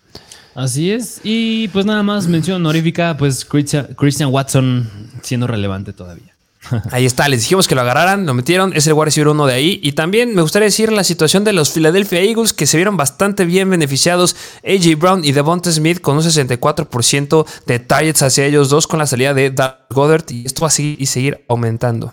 [0.59, 1.21] Así es.
[1.23, 4.91] Y pues nada más, mención honorífica, pues Christian, Watson
[5.23, 6.35] siendo relevante todavía.
[6.91, 9.79] Ahí está, les dijimos que lo agarraran, lo metieron, es el uno de ahí.
[9.85, 13.45] Y también me gustaría decir la situación de los Philadelphia Eagles que se vieron bastante
[13.45, 14.35] bien beneficiados.
[14.65, 19.07] AJ Brown y Devonta Smith con un 64% de targets hacia ellos dos con la
[19.07, 20.25] salida de Doug Goddard.
[20.31, 22.13] Y esto va a seguir y seguir aumentando.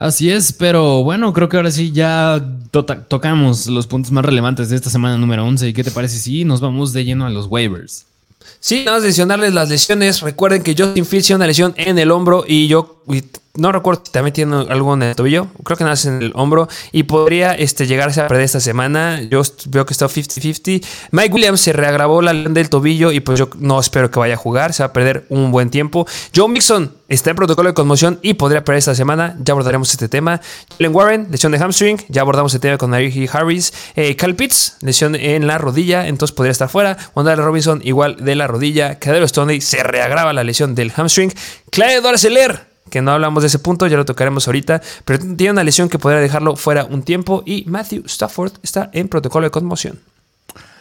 [0.00, 4.76] Así es, pero bueno, creo que ahora sí ya tocamos los puntos más relevantes de
[4.76, 5.68] esta semana número 11.
[5.68, 8.06] ¿Y qué te parece si nos vamos de lleno a los waivers?
[8.60, 10.22] Sí, nada más mencionarles las lesiones.
[10.22, 12.99] Recuerden que Justin Fields tiene una lesión en el hombro y yo
[13.54, 15.48] no recuerdo si también tiene algo en el tobillo.
[15.64, 19.20] Creo que nada más en el hombro y podría este, llegarse a perder esta semana.
[19.22, 20.86] Yo veo que está 50-50.
[21.10, 24.36] Mike Williams se reagravó la del tobillo y pues yo no espero que vaya a
[24.36, 24.72] jugar.
[24.72, 26.06] Se va a perder un buen tiempo.
[26.34, 29.36] Joe Mixon está en protocolo de conmoción y podría perder esta semana.
[29.40, 30.40] Ya abordaremos este tema.
[30.78, 31.98] Jalen Warren, lesión de hamstring.
[32.08, 33.72] Ya abordamos el tema con Najee Harris.
[33.96, 36.96] Eh, Cal Pitts, lesión en la rodilla, entonces podría estar fuera.
[37.16, 39.00] Wandale Robinson, igual de la rodilla.
[39.00, 41.32] Cadero Stoney se reagrava la lesión del hamstring.
[41.70, 42.24] Clyde Edwards
[42.90, 45.98] que no hablamos de ese punto, ya lo tocaremos ahorita, pero tiene una lesión que
[45.98, 49.98] podría dejarlo fuera un tiempo y Matthew Stafford está en protocolo de conmoción.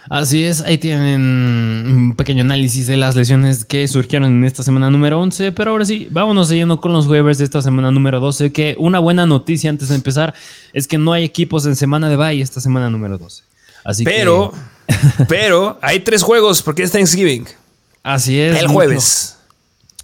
[0.09, 4.89] Así es, ahí tienen un pequeño análisis de las lesiones que surgieron en esta semana
[4.89, 8.51] número 11, pero ahora sí, vámonos siguiendo con los waivers de esta semana número 12,
[8.51, 10.33] que una buena noticia antes de empezar
[10.73, 13.43] es que no hay equipos en semana de bye esta semana número 12.
[13.83, 14.51] Así pero,
[15.27, 17.45] pero hay tres juegos porque es Thanksgiving.
[18.01, 18.59] Así es.
[18.59, 19.38] El jueves.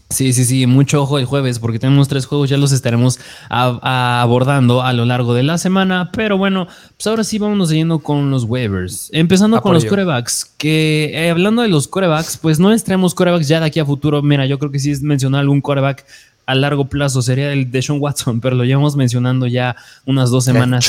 [0.10, 4.84] Sí, sí, sí, mucho ojo el jueves porque tenemos tres juegos, ya los estaremos abordando
[4.84, 8.44] a lo largo de la semana, pero bueno, pues ahora sí vamos siguiendo con los
[8.44, 13.48] waivers, empezando con los corebacks, que eh, hablando de los corebacks, pues no extraemos corebacks
[13.48, 16.06] ya de aquí a futuro, mira, yo creo que sí es mencionar algún coreback
[16.46, 20.46] a largo plazo, sería el de Sean Watson, pero lo llevamos mencionando ya unas dos
[20.46, 20.88] semanas.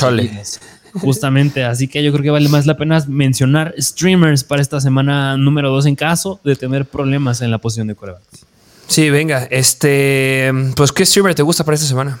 [0.93, 5.37] Justamente, así que yo creo que vale más la pena mencionar streamers para esta semana
[5.37, 8.46] número dos en caso de tener problemas en la posición de corebacks.
[8.87, 9.47] Sí, venga.
[9.51, 12.19] Este, pues, ¿qué streamer te gusta para esta semana?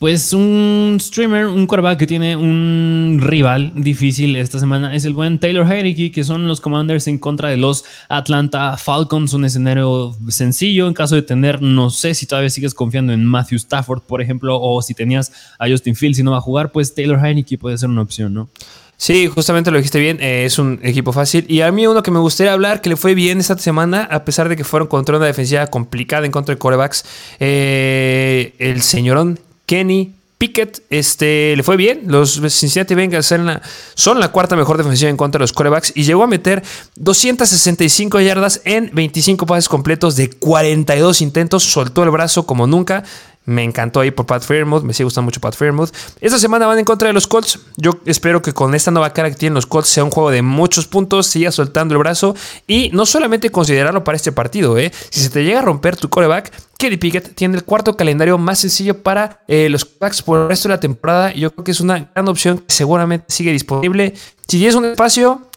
[0.00, 5.38] Pues un streamer, un quarterback que tiene un rival difícil esta semana es el buen
[5.38, 9.32] Taylor Heineke, que son los Commanders en contra de los Atlanta Falcons.
[9.32, 13.56] Un escenario sencillo en caso de tener, no sé si todavía sigues confiando en Matthew
[13.56, 16.94] Stafford, por ejemplo, o si tenías a Justin Fields y no va a jugar, pues
[16.94, 18.50] Taylor Heineke puede ser una opción, ¿no?
[18.96, 21.44] Sí, justamente lo dijiste bien, eh, es un equipo fácil.
[21.48, 24.24] Y a mí uno que me gustaría hablar, que le fue bien esta semana, a
[24.24, 27.04] pesar de que fueron contra una defensiva complicada en contra de corebacks,
[27.40, 32.02] eh, el señorón Kenny Pickett este, le fue bien.
[32.06, 33.62] Los Cincinnati Bengals son la,
[33.94, 36.62] son la cuarta mejor defensiva en contra de los corebacks y llegó a meter
[36.96, 41.62] 265 yardas en 25 pases completos de 42 intentos.
[41.62, 43.04] Soltó el brazo como nunca.
[43.46, 44.82] Me encantó ahí por Pat Fairmouth.
[44.82, 45.90] Me sigue gustando mucho Pat Fairmouth.
[46.20, 47.58] Esta semana van en contra de los Colts.
[47.76, 50.42] Yo espero que con esta nueva cara que tienen los Colts sea un juego de
[50.42, 51.26] muchos puntos.
[51.26, 52.34] Siga soltando el brazo.
[52.66, 54.78] Y no solamente considerarlo para este partido.
[54.78, 54.92] ¿eh?
[55.10, 58.58] Si se te llega a romper tu coreback, Kelly Pickett tiene el cuarto calendario más
[58.60, 61.32] sencillo para eh, los backs por el resto de la temporada.
[61.34, 64.14] Yo creo que es una gran opción que seguramente sigue disponible.
[64.48, 65.48] Si tienes un espacio,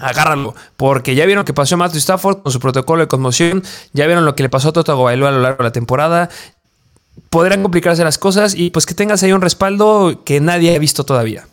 [0.00, 4.24] agárralo, porque ya vieron que pasó Matthew Stafford con su protocolo de conmoción, ya vieron
[4.24, 6.30] lo que le pasó a Toto Bailoa a lo largo de la temporada,
[7.30, 11.04] podrán complicarse las cosas y pues que tengas ahí un respaldo que nadie ha visto
[11.04, 11.46] todavía.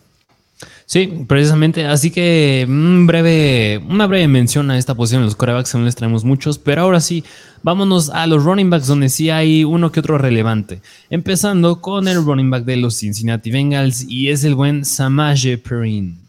[0.87, 1.85] Sí, precisamente.
[1.85, 5.95] Así que un breve, una breve mención a esta posición en los corebacks, no les
[5.95, 7.23] traemos muchos, pero ahora sí,
[7.63, 10.81] vámonos a los running backs donde sí hay uno que otro relevante.
[11.09, 16.19] Empezando con el running back de los Cincinnati Bengals y es el buen Samaje Perrin.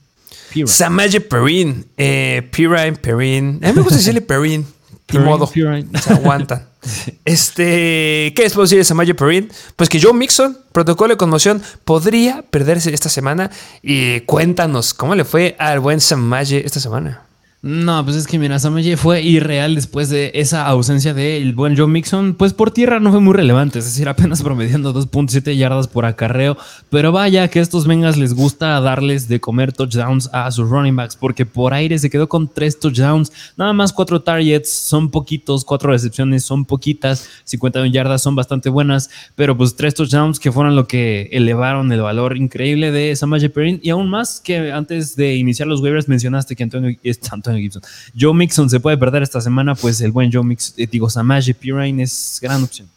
[0.64, 3.61] Samaje Perrin, eh, Perrin.
[3.62, 4.64] A mí me gusta decirle Perrin.
[5.12, 5.46] Modo.
[5.46, 6.68] Se aguanta.
[7.25, 9.51] Este, ¿qué decir de Samaje Perrin?
[9.75, 13.51] Pues que Joe Mixon, protocolo de conmoción, podría perderse esta semana.
[13.83, 17.25] Y cuéntanos, ¿cómo le fue al buen Samaje esta semana?
[17.66, 21.88] No, pues es que mira, Samaje fue irreal después de esa ausencia del buen Joe
[21.88, 22.35] Mixon.
[22.35, 26.57] Pues por tierra no fue muy relevante, es decir, apenas promediando 2.7 yardas por acarreo.
[26.90, 30.94] Pero vaya que a estos vengas les gusta darles de comer touchdowns a sus running
[30.94, 35.64] backs, porque por aire se quedó con 3 touchdowns, nada más 4 targets, son poquitos,
[35.64, 40.76] 4 recepciones son poquitas, 51 yardas son bastante buenas, pero pues 3 touchdowns que fueron
[40.76, 43.80] lo que elevaron el valor increíble de Samaje Perrin.
[43.82, 46.97] Y aún más que antes de iniciar los waivers mencionaste que Antonio,
[47.32, 47.82] Antonio Gibson.
[48.18, 51.54] Joe Mixon se puede perder esta semana, pues el buen Joe Mixon, eh, digo, Samaje
[51.54, 52.88] Pirine es gran opción.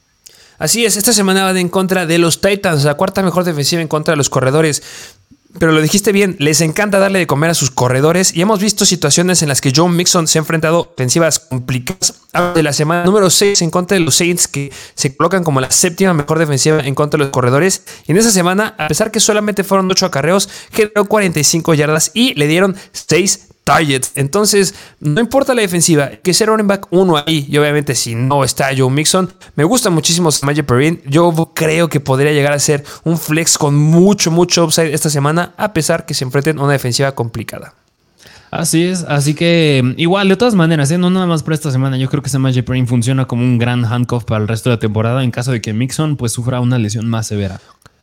[0.57, 3.82] Así es, esta semana va de en contra de los Titans, la cuarta mejor defensiva
[3.82, 4.84] en contra de los corredores.
[5.57, 8.86] Pero lo dijiste bien, les encanta darle de comer a sus corredores y hemos visto
[8.86, 12.14] situaciones en las que Joe Mixon se ha enfrentado ofensivas complicadas.
[12.32, 15.72] De la semana número 6 en contra de los Saints que se colocan como la
[15.72, 17.84] séptima mejor defensiva en contra de los corredores.
[18.06, 22.36] Y en esa semana, a pesar que solamente fueron 8 acarreos, generó 45 yardas y
[22.36, 24.12] le dieron 6 targets.
[24.14, 27.48] Entonces, no importa la defensiva, que sea running back uno ahí.
[27.50, 31.02] Y obviamente, si no está Joe Mixon, me gusta muchísimo Samaje Perrin.
[31.06, 35.54] Yo creo que podría llegar a ser un flex con mucho, mucho upside esta semana,
[35.58, 37.74] a pesar que se enfrenten a una defensiva complicada.
[38.52, 40.97] Así es, así que igual, de todas maneras, ¿eh?
[40.97, 43.86] no nada más para esta semana, yo creo que Samaje Perrin funciona como un gran
[43.86, 46.80] handcuff para el resto de la temporada en caso de que Mixon pues sufra una
[46.80, 47.62] lesión más severa.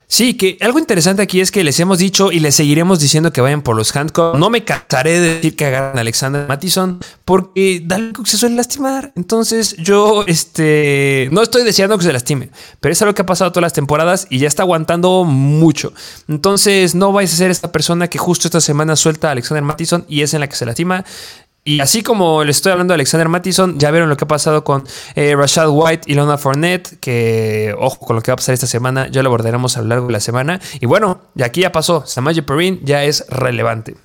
[0.09, 3.41] Sí, que algo interesante aquí es que les hemos dicho y les seguiremos diciendo que
[3.41, 4.39] vayan por los handcuffs.
[4.39, 8.55] No me cansaré de decir que agarran a Alexander Mattison porque Dalvin Cook se suele
[8.55, 9.13] lastimar.
[9.17, 13.51] Entonces yo este, no estoy deseando que se lastime, pero es algo que ha pasado
[13.51, 15.93] todas las temporadas y ya está aguantando mucho.
[16.29, 20.05] Entonces no vais a ser esta persona que justo esta semana suelta a Alexander Mattison
[20.09, 21.05] y es en la que se lastima.
[21.69, 24.63] Y así como le estoy hablando de Alexander Mattison, ya vieron lo que ha pasado
[24.63, 24.85] con
[25.17, 28.69] eh, Rashad White y Lona Fournette, que ojo con lo que va a pasar esta
[28.69, 30.61] semana, ya lo abordaremos a lo largo de la semana.
[30.81, 33.97] Y bueno, y aquí ya pasó, Samaje Perrin ya es relevante.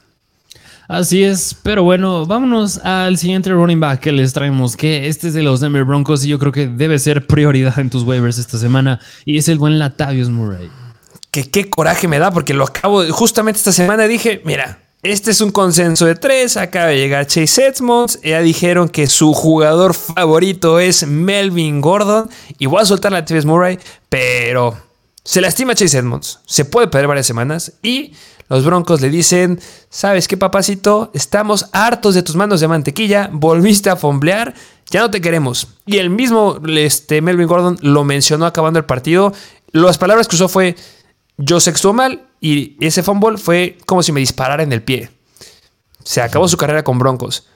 [0.88, 5.36] Así es, pero bueno, vámonos al siguiente running back que les traemos, que este es
[5.36, 8.58] de los Denver Broncos y yo creo que debe ser prioridad en tus waivers esta
[8.58, 10.72] semana, y es el buen Latavius Murray.
[11.30, 15.32] Que qué coraje me da, porque lo acabo de, justamente esta semana dije, mira, este
[15.32, 16.58] es un consenso de tres.
[16.58, 18.20] Acaba de llegar Chase Edmonds.
[18.22, 22.30] Ya dijeron que su jugador favorito es Melvin Gordon.
[22.60, 23.80] Y voy a soltar la TVS Murray.
[24.10, 24.78] Pero
[25.24, 26.40] se lastima Chase Edmonds.
[26.46, 27.74] Se puede perder varias semanas.
[27.82, 28.14] Y
[28.48, 31.10] los Broncos le dicen: ¿Sabes qué, papacito?
[31.16, 33.30] Estamos hartos de tus manos de mantequilla.
[33.32, 34.54] Volviste a fomblear.
[34.92, 35.68] Ya no te queremos.
[35.88, 39.34] Y el mismo este, Melvin Gordon lo mencionó acabando el partido.
[39.72, 40.76] Las palabras que usó fue:
[41.38, 45.10] Yo sextuó mal y ese fumble fue como si me disparara en el pie.
[46.04, 47.48] Se acabó su carrera con Broncos.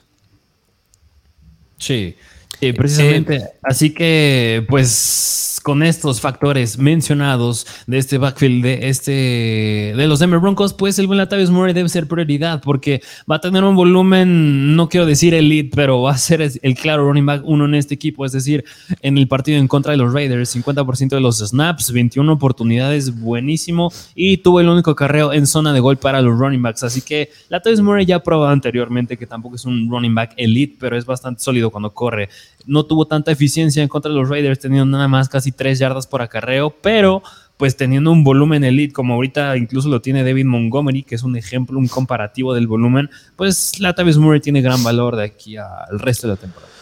[1.78, 2.16] Sí,
[2.58, 3.36] precisamente.
[3.36, 9.10] Eh, así que, pues, con estos factores mencionados de este backfield de este
[9.96, 13.40] de los Denver Broncos, pues el buen Latavius Murray debe ser prioridad porque va a
[13.40, 17.42] tener un volumen, no quiero decir elite, pero va a ser el claro running back
[17.44, 18.64] uno en este equipo, es decir,
[19.02, 23.92] en el partido en contra de los Raiders, 50% de los snaps, 21 oportunidades, buenísimo
[24.14, 27.32] y tuvo el único carreo en zona de gol para los running backs, así que
[27.48, 31.04] Latavius Murray ya ha probado anteriormente que tampoco es un running back elite, pero es
[31.04, 32.28] bastante sólido cuando corre.
[32.66, 36.06] No tuvo tanta eficiencia en contra de los Raiders, teniendo nada más casi tres yardas
[36.06, 37.22] por acarreo, pero
[37.56, 41.36] pues teniendo un volumen elite como ahorita incluso lo tiene David Montgomery, que es un
[41.36, 46.26] ejemplo, un comparativo del volumen, pues Latavius Murray tiene gran valor de aquí al resto
[46.26, 46.72] de la temporada.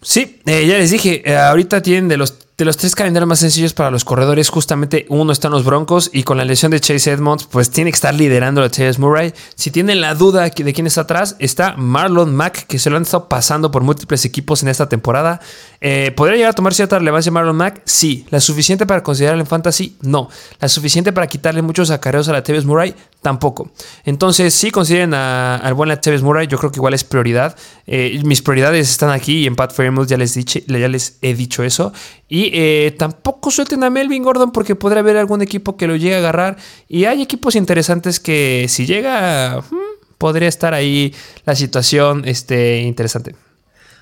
[0.00, 3.40] Sí, eh, ya les dije, eh, ahorita tienen de los de los tres calendarios más
[3.40, 6.78] sencillos para los corredores, justamente uno está en los Broncos y con la lesión de
[6.78, 9.34] Chase Edmonds, pues tiene que estar liderando a Chase Murray.
[9.56, 13.02] Si tienen la duda de quién está atrás, está Marlon Mack, que se lo han
[13.02, 15.40] estado pasando por múltiples equipos en esta temporada.
[15.80, 17.82] Eh, ¿Podría llegar a tomar cierta relevancia Marlon Mack?
[17.84, 18.24] Sí.
[18.30, 19.96] ¿La suficiente para considerarlo en fantasy?
[20.02, 20.28] No.
[20.60, 22.94] ¿La suficiente para quitarle muchos acarreos a la Teves Murray?
[23.24, 23.70] Tampoco.
[24.04, 27.56] Entonces, si consideren al buen Teves Murray, yo creo que igual es prioridad.
[27.86, 31.62] Eh, mis prioridades están aquí y en Pat Fairmouth ya les, ya les he dicho
[31.62, 31.90] eso.
[32.28, 36.16] Y eh, tampoco suelten a Melvin Gordon porque podrá haber algún equipo que lo llegue
[36.16, 36.58] a agarrar.
[36.86, 41.14] Y hay equipos interesantes que si llega, hmm, podría estar ahí
[41.46, 43.36] la situación este, interesante.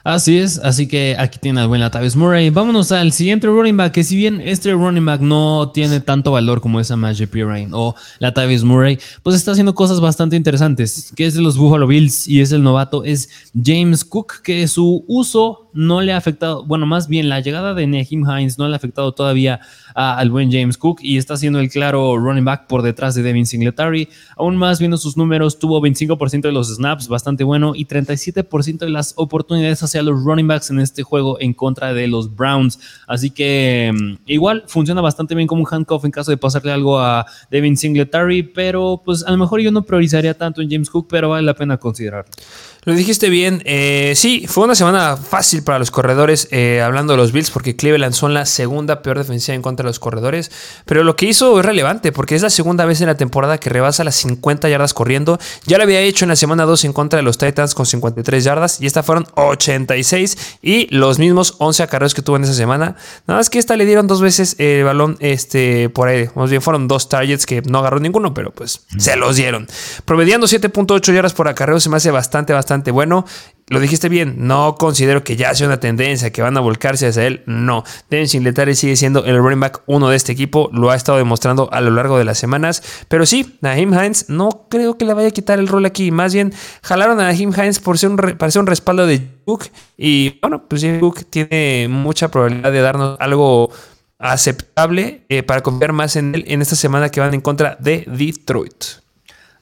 [0.04, 2.50] Así es, así que aquí tiene al buen Latavius Murray.
[2.50, 6.60] Vámonos al siguiente running back, que si bien este running back no tiene tanto valor
[6.60, 11.34] como esa Magic Pirine o Latavius Murray, pues está haciendo cosas bastante interesantes, que es
[11.34, 16.00] de los Buffalo Bills y es el novato, es James Cook, que su uso no
[16.00, 19.12] le ha afectado, bueno, más bien la llegada de Nehim Hines no le ha afectado
[19.12, 19.60] todavía
[19.94, 23.46] al buen James Cook y está siendo el claro running back por detrás de Devin
[23.46, 24.08] Singletary.
[24.36, 28.90] Aún más viendo sus números, tuvo 25% de los snaps, bastante bueno, y 37% de
[28.90, 32.78] las oportunidades hacia los running backs en este juego en contra de los Browns.
[33.06, 36.98] Así que mm, igual funciona bastante bien como un handcuff en caso de pasarle algo
[36.98, 41.06] a Devin Singletary, pero pues a lo mejor yo no priorizaría tanto en James Cook,
[41.08, 42.30] pero vale la pena considerarlo.
[42.84, 43.62] Lo dijiste bien.
[43.64, 47.76] Eh, sí, fue una semana fácil para los corredores, eh, hablando de los Bills, porque
[47.76, 50.50] Cleveland son la segunda peor defensiva en contra de los corredores.
[50.84, 53.70] Pero lo que hizo es relevante, porque es la segunda vez en la temporada que
[53.70, 55.38] rebasa las 50 yardas corriendo.
[55.64, 58.42] Ya lo había hecho en la semana 2 en contra de los Titans con 53
[58.42, 62.96] yardas, y esta fueron 86 y los mismos 11 acarreos que tuvo en esa semana.
[63.28, 66.28] Nada más que esta le dieron dos veces el balón este, por ahí.
[66.34, 69.68] Más bien fueron dos targets que no agarró ninguno, pero pues se los dieron.
[70.04, 73.24] Promediando 7.8 yardas por acarreo se me hace bastante, bastante bueno.
[73.68, 77.26] Lo dijiste bien, no considero que ya sea una tendencia, que van a volcarse hacia
[77.26, 77.42] él.
[77.46, 81.16] No, Devin Singletary sigue siendo el running back uno de este equipo, lo ha estado
[81.16, 82.82] demostrando a lo largo de las semanas.
[83.08, 86.10] Pero sí, Naheem Hines no creo que le vaya a quitar el rol aquí.
[86.10, 86.52] Más bien,
[86.82, 89.68] jalaron a Naheem Hines por ser un, para ser un respaldo de Cook.
[89.96, 93.70] Y bueno, pues Cook tiene mucha probabilidad de darnos algo
[94.18, 98.04] aceptable eh, para confiar más en él en esta semana que van en contra de
[98.06, 99.01] Detroit.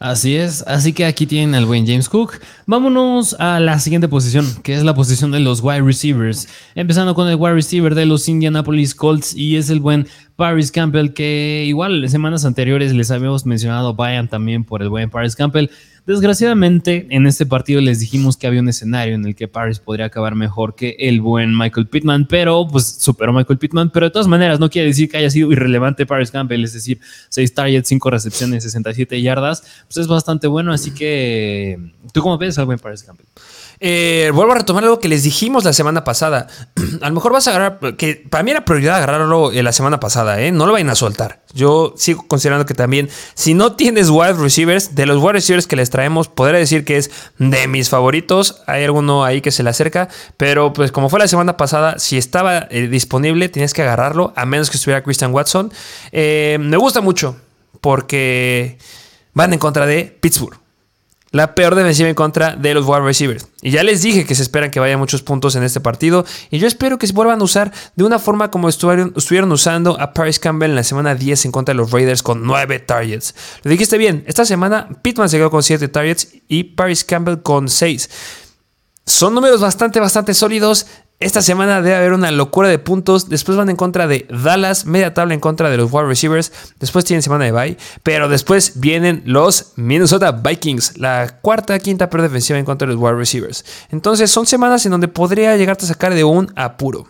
[0.01, 2.40] Así es, así que aquí tienen al buen James Cook.
[2.64, 6.48] Vámonos a la siguiente posición, que es la posición de los wide receivers.
[6.74, 11.12] Empezando con el wide receiver de los Indianapolis Colts y es el buen Paris Campbell,
[11.12, 15.68] que igual semanas anteriores les habíamos mencionado, vayan también por el buen Paris Campbell.
[16.11, 20.06] Desgraciadamente, en este partido les dijimos que había un escenario en el que Paris podría
[20.06, 24.26] acabar mejor que el buen Michael Pittman, pero pues superó Michael Pittman, pero de todas
[24.26, 26.98] maneras no quiere decir que haya sido irrelevante Paris Campbell, es decir,
[27.28, 31.78] 6 targets, 5 recepciones, 67 yardas, pues es bastante bueno, así que
[32.12, 33.26] ¿tú cómo ves al buen Paris Campbell?
[33.83, 36.49] Eh, vuelvo a retomar algo que les dijimos la semana pasada.
[37.01, 39.99] a lo mejor vas a agarrar, que para mí era prioridad agarrarlo eh, la semana
[39.99, 40.53] pasada, ¿eh?
[40.53, 41.41] No lo vayan a soltar.
[41.55, 45.76] Yo sigo considerando que también, si no tienes wide receivers, de los wide receivers que
[45.76, 48.62] les traemos, podría decir que es de mis favoritos.
[48.66, 52.18] Hay alguno ahí que se le acerca, pero pues como fue la semana pasada, si
[52.18, 55.72] estaba disponible, tienes que agarrarlo, a menos que estuviera Christian Watson.
[56.12, 57.37] me gusta mucho
[57.81, 58.78] porque
[59.33, 60.61] van en contra de Pittsburgh.
[61.33, 63.47] La peor defensiva en contra de los wide receivers.
[63.62, 66.24] Y ya les dije que se esperan que vaya muchos puntos en este partido.
[66.51, 70.01] Y yo espero que se vuelvan a usar de una forma como estuvieron, estuvieron usando
[70.01, 73.35] a Paris Campbell en la semana 10 en contra de los Raiders con 9 targets.
[73.62, 74.24] Lo dijiste bien.
[74.26, 78.11] Esta semana Pittman se quedó con 7 targets y Paris Campbell con 6.
[79.07, 80.87] Son números bastante, bastante sólidos.
[81.23, 83.29] Esta semana debe haber una locura de puntos.
[83.29, 86.51] Después van en contra de Dallas, media tabla en contra de los wide receivers.
[86.81, 87.77] Después tienen semana de bye.
[88.03, 93.03] Pero después vienen los Minnesota Vikings, la cuarta, quinta peor defensiva en contra de los
[93.03, 93.66] wide receivers.
[93.91, 97.07] Entonces son semanas en donde podría llegarte a sacar de un apuro.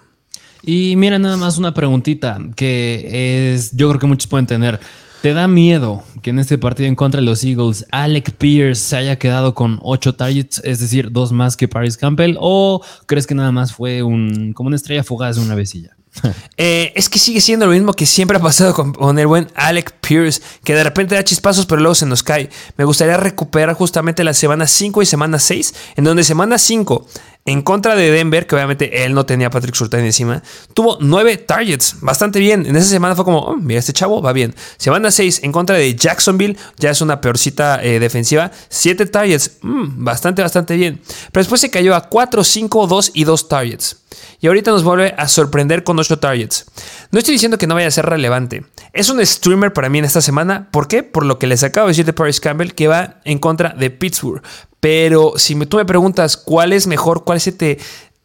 [0.61, 4.81] Y mira, nada más una preguntita que es, yo creo que muchos pueden tener.
[5.23, 8.97] ¿Te da miedo que en este partido en contra de los Eagles Alec Pierce se
[8.97, 12.37] haya quedado con 8 targets, es decir, dos más que Paris Campbell?
[12.41, 15.95] ¿O crees que nada más fue un, como una estrella fugaz de una vecilla?
[16.57, 19.93] Eh, es que sigue siendo lo mismo que siempre ha pasado con, el buen Alec
[20.01, 22.51] Pierce, que de repente da chispazos pero luego se nos cae.
[22.77, 27.07] Me gustaría recuperar justamente la semana 5 y semana 6, en donde semana 5
[27.45, 30.43] en contra de Denver, que obviamente él no tenía a Patrick Surtain encima,
[30.75, 32.67] tuvo 9 targets, bastante bien.
[32.67, 34.55] En esa semana fue como, oh, mira, este chavo va bien.
[34.77, 40.05] Semana 6 en contra de Jacksonville, ya es una peorcita eh, defensiva, 7 targets, mm,
[40.05, 41.01] bastante, bastante bien.
[41.33, 44.00] Pero después se cayó a 4, 5, 2 y 2 targets.
[44.41, 46.67] Y ahorita nos vuelve a sorprender con 8 targets.
[47.11, 48.65] No estoy diciendo que no vaya a ser relevante.
[48.93, 50.69] Es un streamer para mí en esta semana.
[50.71, 51.03] ¿Por qué?
[51.03, 53.91] Por lo que les acabo de decir de Paris Campbell, que va en contra de
[53.91, 54.43] Pittsburgh.
[54.81, 57.79] Pero si tú me preguntas cuál es mejor, cuál se te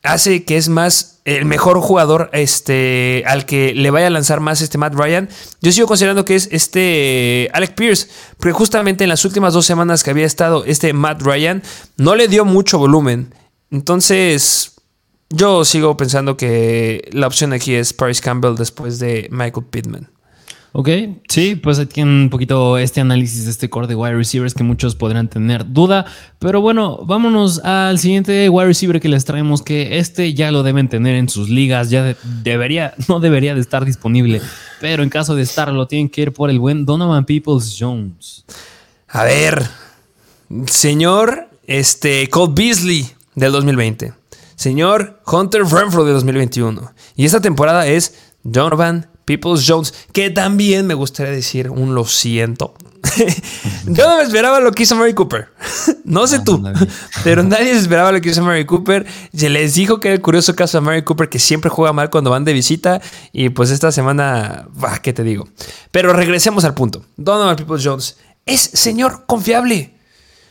[0.06, 4.62] hace que es más el mejor jugador este, al que le vaya a lanzar más
[4.62, 5.28] este Matt Ryan,
[5.62, 8.08] yo sigo considerando que es este Alec Pierce,
[8.38, 11.64] porque justamente en las últimas dos semanas que había estado este Matt Ryan,
[11.98, 13.34] no le dio mucho volumen.
[13.72, 14.75] Entonces,
[15.30, 20.10] yo sigo pensando que la opción aquí es Paris Campbell después de Michael Pittman.
[20.78, 20.90] Ok,
[21.30, 24.94] sí, pues aquí un poquito este análisis de este core de wide receivers que muchos
[24.94, 26.06] podrán tener duda.
[26.38, 30.90] Pero bueno, vámonos al siguiente wide receiver que les traemos, que este ya lo deben
[30.90, 32.14] tener en sus ligas, ya
[32.44, 34.42] debería, no debería de estar disponible,
[34.82, 38.44] pero en caso de estar lo tienen que ir por el buen Donovan Peoples Jones.
[39.08, 39.66] A ver,
[40.68, 44.12] señor este, Cole Beasley del 2020,
[44.56, 50.94] señor Hunter Renfro del 2021, y esta temporada es Donovan Peoples Jones, que también me
[50.94, 52.76] gustaría decir un lo siento.
[53.86, 55.50] Yo no me esperaba lo que hizo Mary Cooper.
[56.06, 56.64] no sé tú,
[57.24, 59.06] pero nadie se esperaba lo que hizo Mary Cooper.
[59.34, 62.10] Se les dijo que era el curioso caso de Mary Cooper que siempre juega mal
[62.10, 63.02] cuando van de visita.
[63.32, 65.48] Y pues esta semana, bah, ¿qué te digo?
[65.92, 67.04] Pero regresemos al punto.
[67.18, 69.95] Donovan Peoples Jones es señor confiable.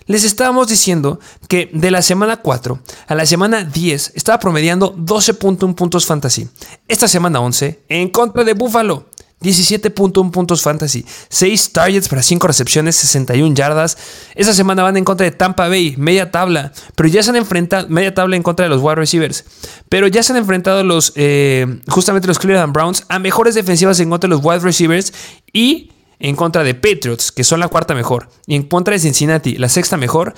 [0.06, 5.74] Les estábamos diciendo que de la semana 4 a la semana 10 estaba promediando 12.1
[5.74, 6.48] puntos fantasy.
[6.88, 9.06] Esta semana 11 en contra de Buffalo.
[9.42, 13.98] 17.1 puntos fantasy, 6 targets para 5 recepciones, 61 yardas.
[14.34, 17.88] Esta semana van en contra de Tampa Bay, media tabla, pero ya se han enfrentado,
[17.90, 19.44] media tabla en contra de los wide receivers,
[19.90, 24.08] pero ya se han enfrentado los, eh, justamente los Cleveland Browns a mejores defensivas en
[24.08, 25.12] contra de los wide receivers
[25.52, 25.90] y
[26.24, 29.68] en contra de Patriots, que son la cuarta mejor, y en contra de Cincinnati, la
[29.68, 30.34] sexta mejor.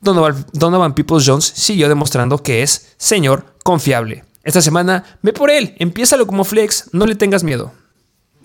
[0.00, 4.24] Donovan, Donovan Peoples Jones siguió demostrando que es señor confiable.
[4.42, 7.72] Esta semana, ve por él, empiézalo como flex, no le tengas miedo.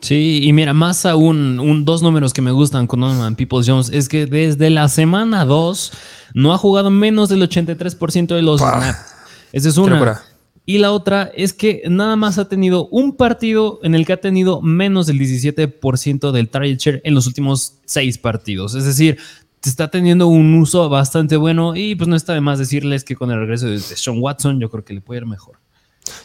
[0.01, 3.89] Sí, y mira, más aún, un, dos números que me gustan con Donovan Peoples Jones
[3.89, 5.93] es que desde la semana 2
[6.33, 9.15] no ha jugado menos del 83% de los snaps.
[9.53, 10.21] Esa es una.
[10.65, 14.21] Y la otra es que nada más ha tenido un partido en el que ha
[14.21, 18.73] tenido menos del 17% del target share en los últimos seis partidos.
[18.75, 19.17] Es decir,
[19.69, 23.31] está teniendo un uso bastante bueno y pues no está de más decirles que con
[23.31, 25.57] el regreso de Sean Watson yo creo que le puede ir mejor.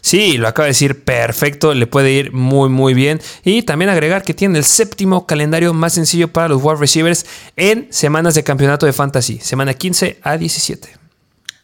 [0.01, 3.21] Sí, lo acaba de decir perfecto, le puede ir muy muy bien.
[3.45, 7.27] Y también agregar que tiene el séptimo calendario más sencillo para los wide receivers
[7.57, 10.98] en semanas de campeonato de fantasy, semana 15 a 17.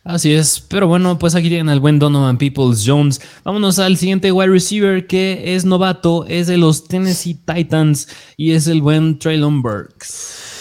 [0.04, 3.22] Así es, pero bueno, pues aquí tienen al buen Donovan Peoples Jones.
[3.42, 8.66] Vámonos al siguiente wide receiver que es novato, es de los Tennessee Titans y es
[8.66, 10.53] el buen Traylon Burks.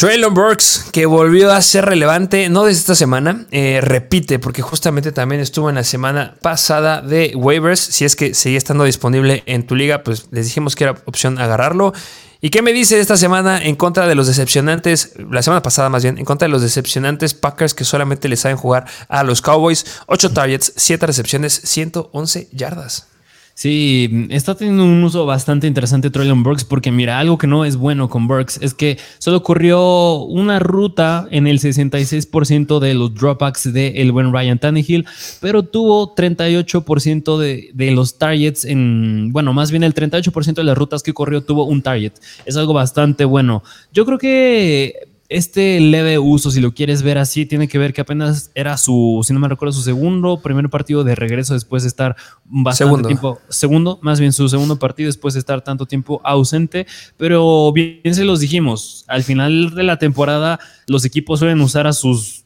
[0.00, 5.12] Traylon Burks, que volvió a ser relevante, no desde esta semana, eh, repite, porque justamente
[5.12, 7.80] también estuvo en la semana pasada de waivers.
[7.80, 11.38] Si es que seguía estando disponible en tu liga, pues les dijimos que era opción
[11.38, 11.92] agarrarlo.
[12.40, 16.02] ¿Y qué me dice esta semana en contra de los decepcionantes, la semana pasada más
[16.02, 19.84] bien, en contra de los decepcionantes Packers que solamente le saben jugar a los Cowboys?
[20.06, 23.10] 8 targets, 7 recepciones, 111 yardas.
[23.54, 27.76] Sí, está teniendo un uso bastante interesante Traylon Burks porque mira, algo que no es
[27.76, 33.72] bueno con Burks es que solo corrió una ruta en el 66% de los dropbacks
[33.72, 35.06] de el buen Ryan Tannehill,
[35.40, 40.78] pero tuvo 38% de, de los targets en, bueno, más bien el 38% de las
[40.78, 42.12] rutas que corrió tuvo un target.
[42.46, 43.62] Es algo bastante bueno.
[43.92, 48.00] Yo creo que este leve uso, si lo quieres ver así, tiene que ver que
[48.00, 51.88] apenas era su, si no me recuerdo, su segundo, primer partido de regreso después de
[51.88, 53.08] estar bastante segundo.
[53.08, 53.38] tiempo.
[53.48, 56.86] Segundo, más bien su segundo partido después de estar tanto tiempo ausente.
[57.16, 60.58] Pero bien se los dijimos, al final de la temporada
[60.88, 62.39] los equipos suelen usar a sus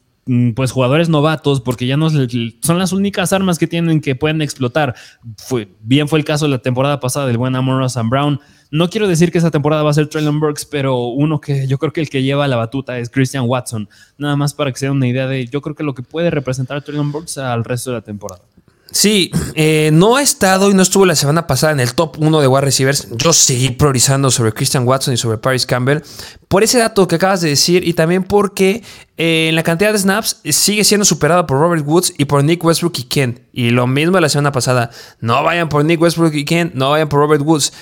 [0.55, 4.95] pues jugadores novatos porque ya no son las únicas armas que tienen que pueden explotar.
[5.37, 8.39] Fue, bien fue el caso de la temporada pasada del buen Amon Ross Brown
[8.71, 11.77] no quiero decir que esa temporada va a ser Traylon Burks, pero uno que yo
[11.77, 13.87] creo que el que lleva la batuta es Christian Watson.
[14.17, 16.81] Nada más para que se una idea de yo creo que lo que puede representar
[16.81, 18.41] Traylon Burks al resto de la temporada.
[18.95, 22.39] Sí, eh, no ha estado y no estuvo la semana pasada en el top 1
[22.39, 23.09] de wide receivers.
[23.11, 25.99] Yo seguí priorizando sobre Christian Watson y sobre Paris Campbell
[26.47, 28.83] por ese dato que acabas de decir y también porque
[29.17, 32.63] eh, en la cantidad de snaps sigue siendo superado por Robert Woods y por Nick
[32.63, 33.41] Westbrook y Ken.
[33.51, 34.91] Y lo mismo la semana pasada.
[35.19, 37.73] No vayan por Nick Westbrook y Ken, no vayan por Robert Woods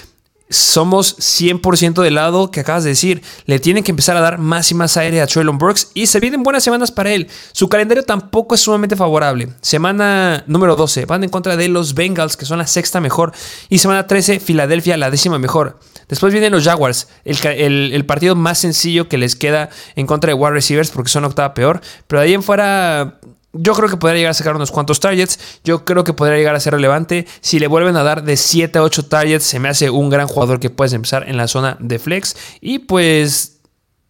[0.53, 3.21] somos 100% del lado que acabas de decir.
[3.45, 6.19] Le tienen que empezar a dar más y más aire a Traylon Burks y se
[6.19, 7.27] vienen buenas semanas para él.
[7.51, 9.49] Su calendario tampoco es sumamente favorable.
[9.61, 13.33] Semana número 12 van en contra de los Bengals, que son la sexta mejor.
[13.69, 15.79] Y semana 13, Filadelfia, la décima mejor.
[16.07, 20.33] Después vienen los Jaguars, el, el partido más sencillo que les queda en contra de
[20.35, 21.81] wide receivers porque son octava peor.
[22.07, 23.19] Pero de ahí en fuera
[23.53, 25.59] yo creo que podría llegar a sacar unos cuantos targets.
[25.63, 27.27] Yo creo que podría llegar a ser relevante.
[27.39, 30.27] Si le vuelven a dar de 7 a 8 targets, se me hace un gran
[30.27, 32.35] jugador que puedes empezar en la zona de flex.
[32.61, 33.59] Y pues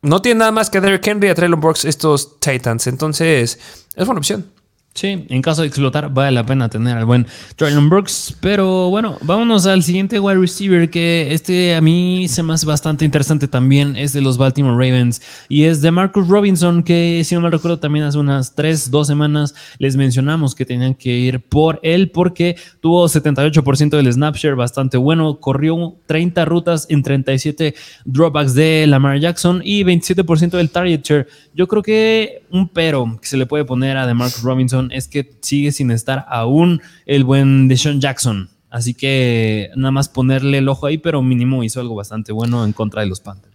[0.02, 2.88] no tiene nada más que Derrick Henry a Traylon Brooks estos Titans.
[2.88, 3.60] Entonces
[3.96, 4.50] es buena opción.
[4.96, 7.26] Sí, en caso de explotar, vale la pena tener al buen
[7.56, 8.38] Traylon Brooks.
[8.40, 13.04] Pero bueno, vámonos al siguiente wide receiver que este a mí se me hace bastante
[13.04, 13.96] interesante también.
[13.96, 15.20] Es de los Baltimore Ravens
[15.50, 19.08] y es de Marcus Robinson, que si no me recuerdo también hace unas 3, 2
[19.08, 24.98] semanas les mencionamos que tenían que ir por él porque tuvo 78% del snapshare bastante
[24.98, 25.40] bueno.
[25.40, 27.74] Corrió 30 rutas en 37
[28.06, 31.28] dropbacks de Lamar Jackson y 27% del target share.
[31.56, 35.08] Yo creo que un pero que se le puede poner a de Marcus Robinson es
[35.08, 38.50] que sigue sin estar aún el buen Deshaun Jackson.
[38.70, 42.74] Así que nada más ponerle el ojo ahí, pero mínimo hizo algo bastante bueno en
[42.74, 43.54] contra de los Panthers.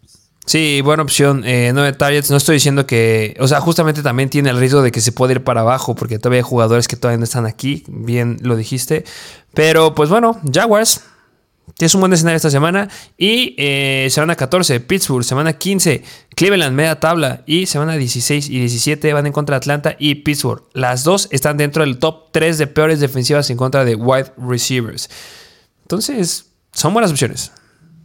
[0.48, 1.42] Sí, buena opción.
[1.44, 2.30] Eh, targets.
[2.30, 3.36] No estoy diciendo que.
[3.38, 6.18] O sea, justamente también tiene el riesgo de que se pueda ir para abajo, porque
[6.18, 7.84] todavía hay jugadores que todavía no están aquí.
[7.86, 9.04] Bien lo dijiste.
[9.52, 11.02] Pero pues bueno, Jaguars.
[11.76, 12.88] Tienes un buen escenario esta semana.
[13.16, 15.24] Y eh, semana 14, Pittsburgh.
[15.24, 16.02] Semana 15,
[16.34, 17.42] Cleveland, media tabla.
[17.46, 20.62] Y semana 16 y 17 van en contra de Atlanta y Pittsburgh.
[20.72, 25.10] Las dos están dentro del top 3 de peores defensivas en contra de wide receivers.
[25.82, 27.52] Entonces, son buenas opciones.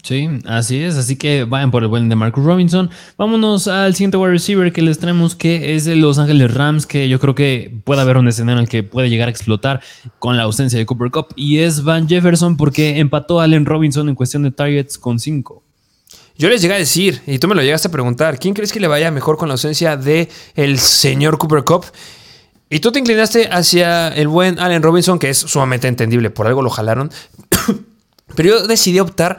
[0.03, 0.97] Sí, así es.
[0.97, 2.89] Así que vayan por el buen de Marcus Robinson.
[3.17, 7.07] Vámonos al siguiente wide receiver que les traemos, que es de Los Ángeles Rams, que
[7.07, 9.81] yo creo que puede haber un escenario en el que puede llegar a explotar
[10.19, 11.27] con la ausencia de Cooper Cup.
[11.37, 15.63] Y es Van Jefferson porque empató a Allen Robinson en cuestión de targets con 5.
[16.37, 18.81] Yo les llegué a decir, y tú me lo llegaste a preguntar, ¿quién crees que
[18.81, 21.85] le vaya mejor con la ausencia de el señor Cooper Cup?
[22.69, 26.61] Y tú te inclinaste hacia el buen Allen Robinson, que es sumamente entendible, por algo
[26.61, 27.09] lo jalaron.
[28.35, 29.37] Pero yo decidí optar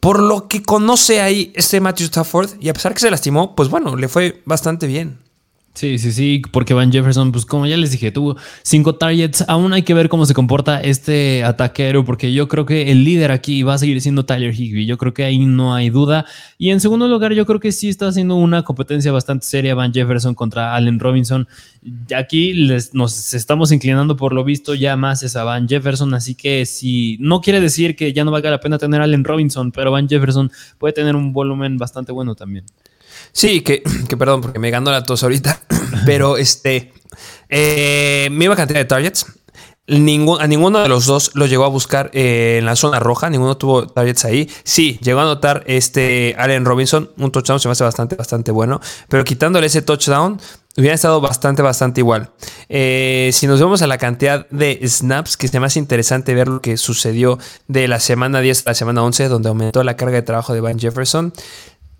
[0.00, 2.50] por lo que conoce ahí este Matthew Stafford.
[2.60, 5.18] Y a pesar que se lastimó, pues bueno, le fue bastante bien.
[5.76, 9.44] Sí, sí, sí, porque Van Jefferson, pues como ya les dije, tuvo cinco targets.
[9.46, 13.30] Aún hay que ver cómo se comporta este ataquero, porque yo creo que el líder
[13.30, 14.86] aquí va a seguir siendo Tyler Higby.
[14.86, 16.24] Yo creo que ahí no hay duda.
[16.56, 19.92] Y en segundo lugar, yo creo que sí está haciendo una competencia bastante seria Van
[19.92, 21.46] Jefferson contra Allen Robinson.
[22.16, 26.34] Aquí les, nos estamos inclinando por lo visto ya más es a Van Jefferson, así
[26.34, 29.72] que si no quiere decir que ya no valga la pena tener a Allen Robinson,
[29.72, 32.64] pero Van Jefferson puede tener un volumen bastante bueno también.
[33.32, 35.60] Sí, que, que perdón, porque me ganó la tos ahorita.
[36.06, 36.92] Pero este.
[37.48, 39.26] Eh, misma cantidad de targets.
[39.88, 43.56] A ninguno de los dos lo llegó a buscar eh, en la zona roja, ninguno
[43.56, 44.50] tuvo targets ahí.
[44.64, 48.80] Sí, llegó a anotar este Allen Robinson, un touchdown se me hace bastante, bastante bueno,
[49.08, 50.40] pero quitándole ese touchdown,
[50.76, 52.30] hubiera estado bastante, bastante igual.
[52.68, 56.60] Eh, si nos vemos a la cantidad de snaps, que es más interesante ver lo
[56.60, 60.22] que sucedió de la semana 10 a la semana 11, donde aumentó la carga de
[60.22, 61.32] trabajo de Van Jefferson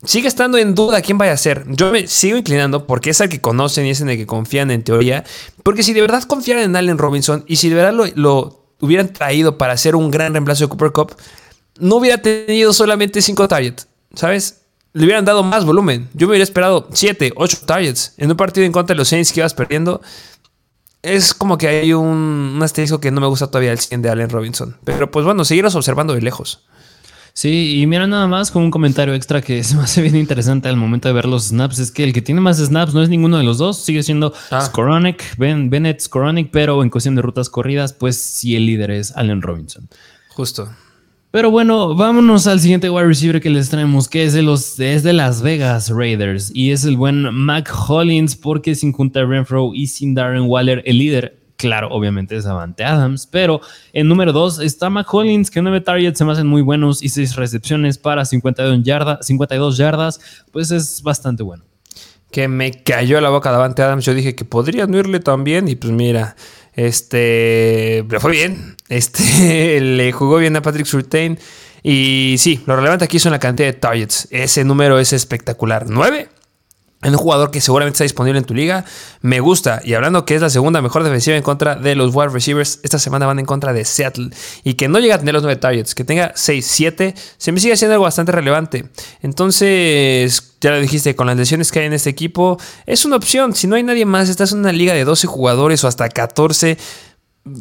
[0.07, 1.65] sigue estando en duda quién vaya a ser.
[1.69, 4.71] Yo me sigo inclinando porque es el que conocen y es en el que confían
[4.71, 5.25] en teoría.
[5.63, 9.59] Porque si de verdad confiaran en Allen Robinson y si de verdad lo, hubieran traído
[9.59, 11.17] para hacer un gran reemplazo de Cooper Cup,
[11.79, 14.63] no hubiera tenido solamente 5 targets, ¿sabes?
[14.93, 16.09] Le hubieran dado más volumen.
[16.15, 19.33] Yo me hubiera esperado 7, 8 targets en un partido en contra de los Saints
[19.33, 20.01] que ibas perdiendo.
[21.03, 24.09] Es como que hay un, un asterisco que no me gusta todavía el 100 de
[24.09, 24.77] Allen Robinson.
[24.85, 26.67] Pero pues bueno, seguirlos observando de lejos.
[27.37, 30.71] Sí, y mira nada más con un comentario extra que se me hace bien interesante
[30.71, 33.11] al momento de ver los snaps, es que el que tiene más snaps no es
[33.11, 35.13] ninguno de los dos, sigue siendo ah.
[35.37, 39.43] ben, Bennett Skoronik, pero en cuestión de rutas corridas, pues sí el líder es Allen
[39.43, 39.87] Robinson.
[40.31, 40.71] Justo.
[41.31, 45.03] Pero bueno, vámonos al siguiente wide receiver que les traemos, que es de los es
[45.03, 49.89] de Las Vegas Raiders y es el buen Mac Hollins, porque sin Junta Renfro y
[49.89, 53.61] sin Darren Waller, el líder claro, obviamente es Avante Adams, pero
[53.93, 57.37] en número 2 está McCollins, que 9 targets se me hacen muy buenos y 6
[57.37, 60.21] recepciones para 52, yardas, 52 yardas,
[60.53, 61.65] pues es bastante bueno.
[62.31, 65.77] Que me cayó la boca Davante Adams, yo dije que podría no irle tan y
[65.77, 66.37] pues mira,
[66.75, 71.39] este, le fue bien, este, le jugó bien a Patrick Surtain
[71.83, 76.29] y sí, lo relevante aquí son la cantidad de targets, ese número es espectacular, 9
[77.03, 78.85] en un jugador que seguramente está disponible en tu liga.
[79.21, 79.81] Me gusta.
[79.85, 82.99] Y hablando que es la segunda mejor defensiva en contra de los wide receivers, esta
[82.99, 84.31] semana van en contra de Seattle.
[84.65, 87.61] Y que no llega a tener los 9 targets, que tenga 6, 7, se me
[87.61, 88.87] sigue siendo algo bastante relevante.
[89.23, 93.55] Entonces, ya lo dijiste, con las lesiones que hay en este equipo, es una opción.
[93.55, 96.79] Si no hay nadie más, estás en una liga de 12 jugadores o hasta 14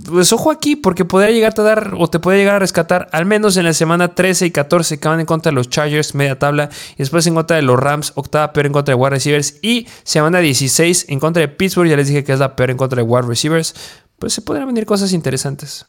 [0.05, 3.25] pues ojo aquí, porque podría llegarte a dar o te puede llegar a rescatar al
[3.25, 6.39] menos en la semana 13 y 14 que van en contra de los Chargers, media
[6.39, 9.59] tabla, y después en contra de los Rams, octava peor en contra de wide receivers,
[9.61, 12.77] y semana 16 en contra de Pittsburgh, ya les dije que es la peor en
[12.77, 13.75] contra de wide receivers,
[14.17, 15.85] pues se podrían venir cosas interesantes.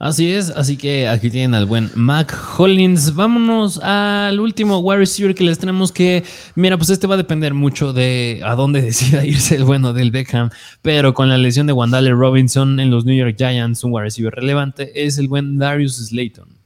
[0.00, 3.14] Así es, así que aquí tienen al buen Mac Hollins.
[3.14, 6.24] Vámonos al último wide receiver que les tenemos que,
[6.54, 10.10] mira, pues este va a depender mucho de a dónde decida irse el bueno del
[10.10, 10.48] Beckham,
[10.80, 14.32] pero con la lesión de Wandale Robinson en los New York Giants, un wide receiver
[14.34, 16.59] relevante es el buen Darius Slayton.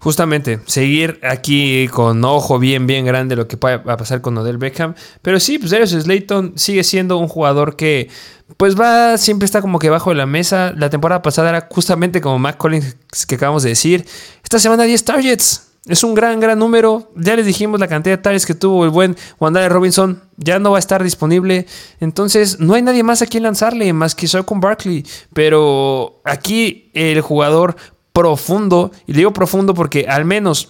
[0.00, 4.56] Justamente, seguir aquí con ojo bien, bien grande lo que va a pasar con Odell
[4.56, 4.94] Beckham.
[5.20, 8.08] Pero sí, pues Darius Slayton sigue siendo un jugador que
[8.56, 10.72] pues va, siempre está como que bajo de la mesa.
[10.74, 12.96] La temporada pasada era justamente como Mac Collins
[13.28, 14.06] que acabamos de decir.
[14.42, 15.66] Esta semana 10 targets.
[15.86, 17.10] Es un gran, gran número.
[17.16, 20.22] Ya les dijimos la cantidad de targets que tuvo el buen Wandale Robinson.
[20.36, 21.66] Ya no va a estar disponible.
[22.00, 25.04] Entonces, no hay nadie más a quien lanzarle más que con Barkley.
[25.34, 27.76] Pero aquí el jugador
[28.12, 30.68] profundo, y digo profundo porque al menos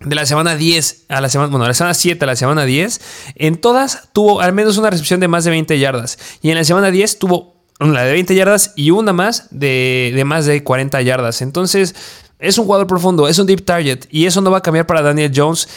[0.00, 3.00] de la semana 10 a la semana, bueno, la semana 7 a la semana 10,
[3.36, 6.18] en todas tuvo al menos una recepción de más de 20 yardas.
[6.42, 10.24] Y en la semana 10 tuvo una de 20 yardas y una más de, de
[10.24, 11.42] más de 40 yardas.
[11.42, 11.94] Entonces,
[12.38, 14.04] es un jugador profundo, es un deep target.
[14.10, 15.68] Y eso no va a cambiar para Daniel Jones.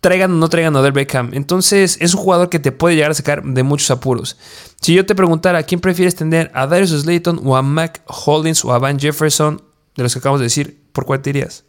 [0.00, 1.30] Traigan o no traigan a Odell Beckham.
[1.34, 4.36] Entonces, es un jugador que te puede llegar a sacar de muchos apuros.
[4.80, 6.50] Si yo te preguntara, ¿quién prefieres tener?
[6.54, 9.62] ¿A Darius Slayton o a Mac Holdings o a Van Jefferson?
[9.96, 11.64] De los que acabamos de decir, ¿por cuál te irías?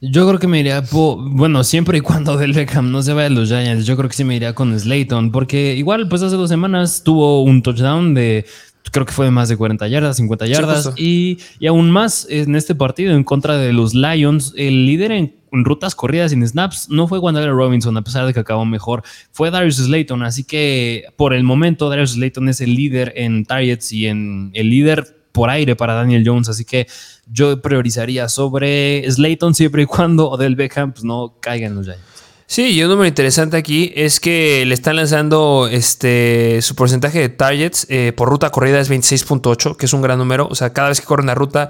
[0.00, 3.30] Yo creo que me iría, bueno, siempre y cuando Del Beckham no se vaya a
[3.30, 6.48] los Giants, yo creo que sí me iría con Slayton, porque igual, pues hace dos
[6.48, 8.46] semanas tuvo un touchdown de,
[8.92, 12.54] creo que fue de más de 40 yardas, 50 yardas, y, y, aún más en
[12.54, 17.08] este partido en contra de los Lions, el líder en rutas corridas sin snaps no
[17.08, 19.02] fue Wandager Robinson, a pesar de que acabó mejor,
[19.32, 20.22] fue Darius Slayton.
[20.22, 24.70] Así que por el momento, Darius Slayton es el líder en targets y en el
[24.70, 26.48] líder por aire para Daniel Jones.
[26.48, 26.88] Así que
[27.30, 32.07] yo priorizaría sobre Slayton siempre y cuando Odell Beckham pues, no caiga en los Giants.
[32.50, 37.28] Sí, y un número interesante aquí es que le están lanzando este su porcentaje de
[37.28, 40.48] targets eh, por ruta corrida es 26.8, que es un gran número.
[40.50, 41.68] O sea, cada vez que corre una ruta,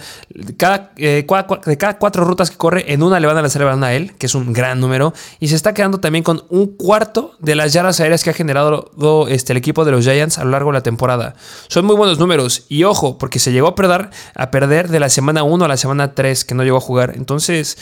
[0.57, 1.27] cada, eh,
[1.67, 3.93] de cada cuatro rutas que corre, en una le van a lanzar el balón a
[3.93, 5.13] él, que es un gran número.
[5.41, 8.93] Y se está quedando también con un cuarto de las yardas aéreas que ha generado
[9.29, 11.35] este, el equipo de los Giants a lo largo de la temporada.
[11.67, 12.67] Son muy buenos números.
[12.69, 15.77] Y ojo, porque se llegó a perder, a perder de la semana 1 a la
[15.77, 17.15] semana 3, que no llegó a jugar.
[17.17, 17.79] Entonces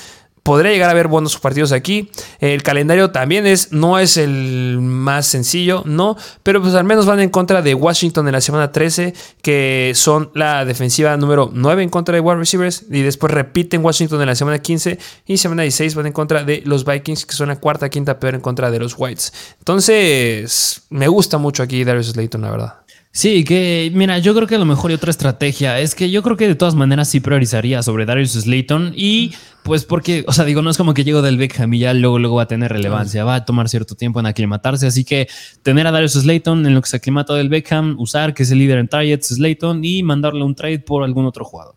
[0.46, 2.08] podría llegar a haber buenos partidos aquí.
[2.38, 7.18] El calendario también es, no es el más sencillo, no, pero pues al menos van
[7.18, 11.88] en contra de Washington en la semana 13, que son la defensiva número 9 en
[11.88, 15.96] contra de wide receivers, y después repiten Washington en la semana 15 y semana 16
[15.96, 18.78] van en contra de los Vikings, que son la cuarta, quinta peor en contra de
[18.78, 19.32] los Whites.
[19.58, 22.85] Entonces, me gusta mucho aquí Darius Slayton, la verdad.
[23.16, 26.22] Sí, que mira, yo creo que a lo mejor hay otra estrategia es que yo
[26.22, 30.44] creo que de todas maneras sí priorizaría sobre Darius Slayton y pues porque, o sea,
[30.44, 32.70] digo, no es como que llego del Beckham y ya luego, luego va a tener
[32.70, 35.28] relevancia, va a tomar cierto tiempo en aclimatarse, así que
[35.62, 38.58] tener a Darius Slayton en lo que se aclimata del Beckham, usar que es el
[38.58, 41.74] líder en targets Slayton y mandarle un trade por algún otro jugador.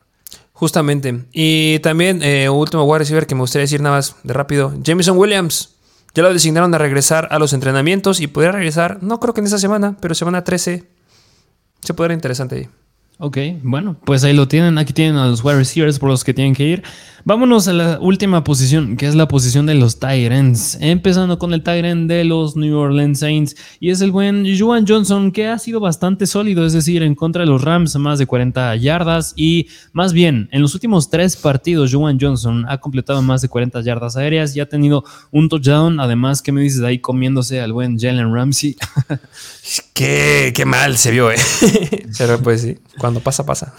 [0.51, 1.23] Justamente.
[1.31, 5.17] Y también, eh, último wide receiver que me gustaría decir nada más de rápido, Jameson
[5.17, 5.77] Williams.
[6.13, 9.45] Ya lo designaron a regresar a los entrenamientos y podría regresar, no creo que en
[9.45, 10.98] esta semana, pero semana 13
[11.81, 12.67] se puede ver interesante ahí.
[13.21, 14.77] Ok, bueno, pues ahí lo tienen.
[14.77, 16.83] Aquí tienen a los wide receivers por los que tienen que ir.
[17.25, 20.77] Vámonos a la última posición, que es la posición de los Tyrants.
[20.79, 23.55] Empezando con el Tyrant de los New Orleans Saints.
[23.79, 27.43] Y es el buen Juan Johnson, que ha sido bastante sólido, es decir, en contra
[27.43, 29.33] de los Rams, más de 40 yardas.
[29.35, 33.81] Y más bien, en los últimos tres partidos, Juan Johnson ha completado más de 40
[33.81, 35.99] yardas aéreas y ha tenido un touchdown.
[35.99, 38.77] Además, ¿qué me dices de ahí comiéndose al buen Jalen Ramsey?
[39.93, 41.37] qué, qué mal se vio, eh.
[42.17, 43.73] Pero pues sí, cuando pasa, pasa.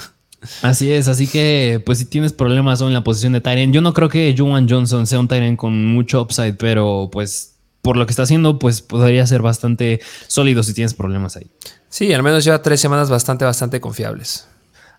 [0.62, 3.93] Así es, así que pues si tienes problemas en la posición de Tyrion, yo no
[3.93, 8.12] creo que Juwan Johnson sea un Tyrion con mucho upside, pero pues por lo que
[8.12, 11.51] está haciendo, pues podría ser bastante sólido si tienes problemas ahí.
[11.88, 14.47] Sí, al menos lleva tres semanas bastante, bastante confiables.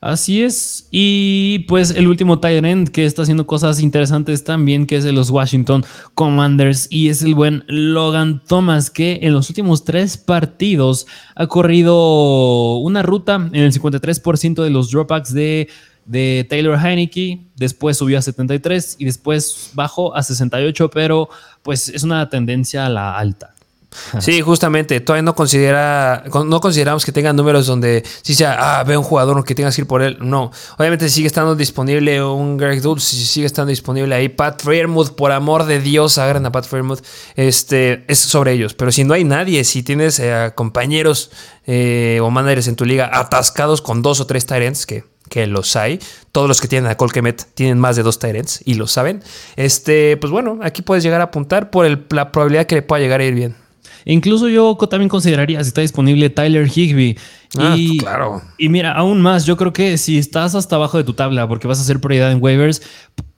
[0.01, 0.87] Así es.
[0.89, 5.11] Y pues el último tight end que está haciendo cosas interesantes también, que es de
[5.11, 5.85] los Washington
[6.15, 12.77] Commanders, y es el buen Logan Thomas, que en los últimos tres partidos ha corrido
[12.77, 15.69] una ruta en el 53% de los dropbacks de,
[16.05, 21.29] de Taylor Heineke, después subió a 73 y después bajó a 68, pero
[21.61, 23.53] pues es una tendencia a la alta.
[24.19, 28.97] Sí, justamente, todavía no considera, no consideramos que tenga números donde si sea, ah, ve
[28.97, 30.17] un jugador que tengas que ir por él.
[30.21, 35.31] No, obviamente sigue estando disponible un Greg Dulce, sigue estando disponible ahí Pat Fairmouth, por
[35.31, 37.01] amor de Dios, agarren a Pat Fairmouth,
[37.35, 38.73] este, es sobre ellos.
[38.73, 41.31] Pero si no hay nadie, si tienes eh, compañeros
[41.65, 45.77] eh, o managers en tu liga atascados con dos o tres Tyrants, que que los
[45.77, 45.99] hay.
[46.33, 49.23] Todos los que tienen a Colquemet tienen más de dos Tyrants y lo saben.
[49.55, 53.21] Este, pues bueno, aquí puedes llegar a apuntar por la probabilidad que le pueda llegar
[53.21, 53.60] a ir bien.
[54.05, 57.17] Incluso yo también consideraría si está disponible Tyler Higby.
[57.57, 58.41] Ah, y, claro.
[58.57, 61.67] Y mira, aún más, yo creo que si estás hasta abajo de tu tabla porque
[61.67, 62.81] vas a hacer prioridad en waivers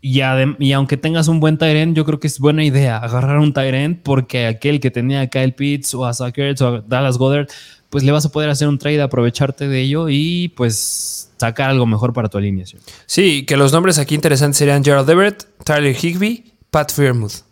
[0.01, 0.21] y,
[0.59, 4.01] y aunque tengas un buen Tyrant, yo creo que es buena idea agarrar un Tyrant
[4.03, 7.47] porque aquel que tenía a Kyle Pitts o a Zuckers o a Dallas Goddard,
[7.89, 11.85] pues le vas a poder hacer un trade, aprovecharte de ello y pues sacar algo
[11.85, 12.81] mejor para tu alineación.
[13.05, 17.43] Sí, que los nombres aquí interesantes serían Gerald Everett, Tyler Higby, Pat Fairmouth.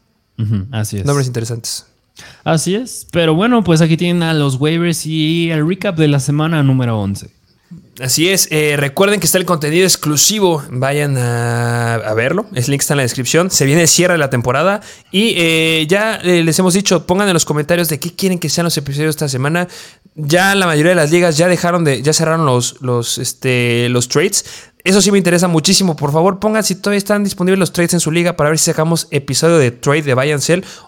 [0.72, 1.06] así es.
[1.06, 1.91] Nombres interesantes.
[2.44, 3.08] Así es.
[3.12, 7.00] Pero bueno, pues aquí tienen a los waivers y el recap de la semana número
[7.00, 7.42] 11.
[8.02, 12.96] Así es, eh, recuerden que está el contenido exclusivo, vayan a, verlo, el link está
[12.96, 14.82] en la descripción, se viene el cierre de la temporada.
[15.12, 18.50] Y eh, ya eh, les hemos dicho, pongan en los comentarios de qué quieren que
[18.50, 19.68] sean los episodios esta semana,
[20.16, 24.08] ya la mayoría de las ligas ya dejaron de, ya cerraron los, los, este, los
[24.08, 24.46] trades,
[24.84, 25.96] eso sí me interesa muchísimo.
[25.96, 28.66] Por favor, pongan si todavía están disponibles los trades en su liga para ver si
[28.66, 30.32] sacamos episodio de trade de Buy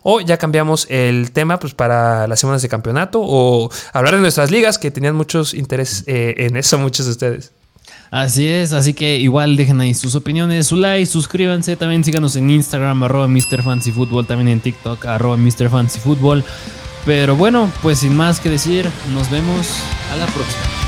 [0.04, 4.52] o ya cambiamos el tema pues, para las semanas de campeonato o hablar de nuestras
[4.52, 7.52] ligas que tenían muchos intereses eh, en eso muchos de ustedes.
[8.12, 12.52] Así es, así que igual dejen ahí sus opiniones, su like, suscríbanse, también síganos en
[12.52, 16.44] Instagram, arroba MrFancyFootball, también en TikTok, arroba MrFancyFootball.
[17.06, 19.68] Pero bueno, pues sin más que decir, nos vemos
[20.12, 20.83] a la próxima.